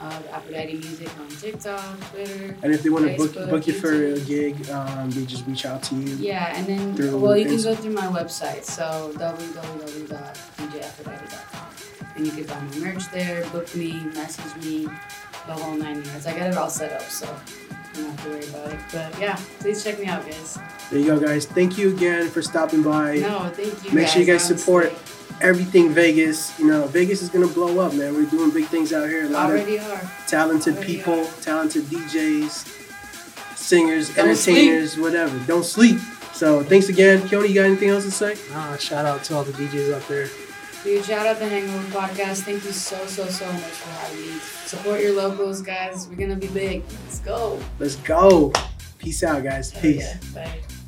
Uh, 0.00 0.08
Afrodyte 0.32 0.80
music 0.80 1.10
on 1.20 1.28
TikTok, 1.28 2.00
Twitter. 2.10 2.56
And 2.62 2.72
if 2.72 2.82
they 2.82 2.88
want 2.88 3.04
to 3.06 3.14
book 3.18 3.34
book 3.50 3.66
you 3.66 3.74
for 3.74 3.92
a 3.92 4.18
gig, 4.20 4.70
um, 4.70 5.10
they 5.10 5.26
just 5.26 5.46
reach 5.46 5.66
out 5.66 5.82
to 5.84 5.94
you. 5.94 6.16
Yeah, 6.16 6.56
and 6.56 6.66
then 6.66 6.94
Through 6.96 7.18
well, 7.18 7.36
you 7.36 7.44
can 7.44 7.60
go 7.62 7.74
through 7.74 7.92
my 7.92 8.06
website, 8.06 8.64
so 8.64 9.12
www.djafrodyte.com, 9.16 11.66
and 12.16 12.26
you 12.26 12.32
can 12.32 12.44
buy 12.44 12.58
my 12.60 12.76
merch 12.76 13.10
there, 13.10 13.44
book 13.50 13.74
me, 13.76 13.92
message 14.14 14.56
me, 14.64 14.86
the 15.46 15.52
whole 15.52 15.74
nine 15.74 16.02
yards. 16.02 16.26
I 16.26 16.32
got 16.34 16.48
it 16.48 16.56
all 16.56 16.70
set 16.70 16.92
up, 16.92 17.02
so 17.02 17.26
you 17.94 18.02
don't 18.02 18.10
have 18.10 18.22
to 18.24 18.30
worry 18.30 18.46
about 18.48 18.72
it. 18.72 18.80
But 18.92 19.18
yeah, 19.20 19.36
please 19.58 19.84
check 19.84 19.98
me 20.00 20.06
out, 20.06 20.24
guys. 20.24 20.56
There 20.90 20.98
you 20.98 21.06
go, 21.08 21.20
guys. 21.20 21.44
Thank 21.44 21.76
you 21.76 21.90
again 21.94 22.30
for 22.30 22.40
stopping 22.40 22.82
by. 22.82 23.18
No, 23.18 23.50
thank 23.50 23.84
you. 23.84 23.92
Make 23.92 24.08
sure 24.08 24.22
you 24.22 24.26
guys 24.26 24.46
honestly. 24.46 24.56
support 24.56 24.92
everything 25.42 25.90
Vegas. 25.90 26.58
You 26.58 26.66
know, 26.66 26.86
Vegas 26.86 27.22
is 27.22 27.28
gonna 27.28 27.46
blow 27.46 27.78
up, 27.80 27.94
man. 27.94 28.14
We're 28.14 28.28
doing 28.30 28.50
big 28.50 28.66
things 28.66 28.92
out 28.92 29.08
here. 29.08 29.26
A 29.26 29.28
lot 29.28 29.50
of 29.50 29.56
Already 29.56 29.78
are. 29.78 30.10
talented 30.26 30.76
Already 30.76 30.96
people, 30.96 31.24
talented 31.42 31.84
DJs, 31.84 33.56
singers, 33.56 34.14
Don't 34.14 34.28
entertainers, 34.28 34.96
whatever. 34.98 35.38
Don't 35.46 35.64
sleep. 35.64 35.98
So 36.32 36.62
thanks 36.62 36.88
again, 36.88 37.20
Keone. 37.22 37.48
You 37.48 37.54
got 37.54 37.66
anything 37.66 37.90
else 37.90 38.04
to 38.04 38.10
say? 38.10 38.36
Nah, 38.52 38.76
shout 38.76 39.04
out 39.04 39.24
to 39.24 39.36
all 39.36 39.44
the 39.44 39.52
DJs 39.52 39.94
out 39.94 40.06
there. 40.08 40.28
Dude, 40.82 41.04
shout 41.04 41.26
out 41.26 41.38
the 41.38 41.46
Hangover 41.46 41.86
Podcast. 41.88 42.40
Thank 42.44 42.64
you 42.64 42.72
so, 42.72 42.96
so, 43.06 43.26
so 43.26 43.44
much 43.52 43.62
for 43.62 43.90
having 43.90 44.20
me. 44.20 44.38
Support 44.64 45.00
your 45.00 45.12
locals, 45.12 45.60
guys. 45.60 46.08
We're 46.08 46.16
gonna 46.16 46.36
be 46.36 46.46
big. 46.46 46.82
Let's 47.04 47.18
go. 47.20 47.60
Let's 47.78 47.96
go. 47.96 48.52
Peace 48.98 49.22
out, 49.22 49.42
guys. 49.42 49.70
Hell 49.70 49.82
Peace. 49.82 50.14
yeah. 50.34 50.44
Bye. 50.44 50.79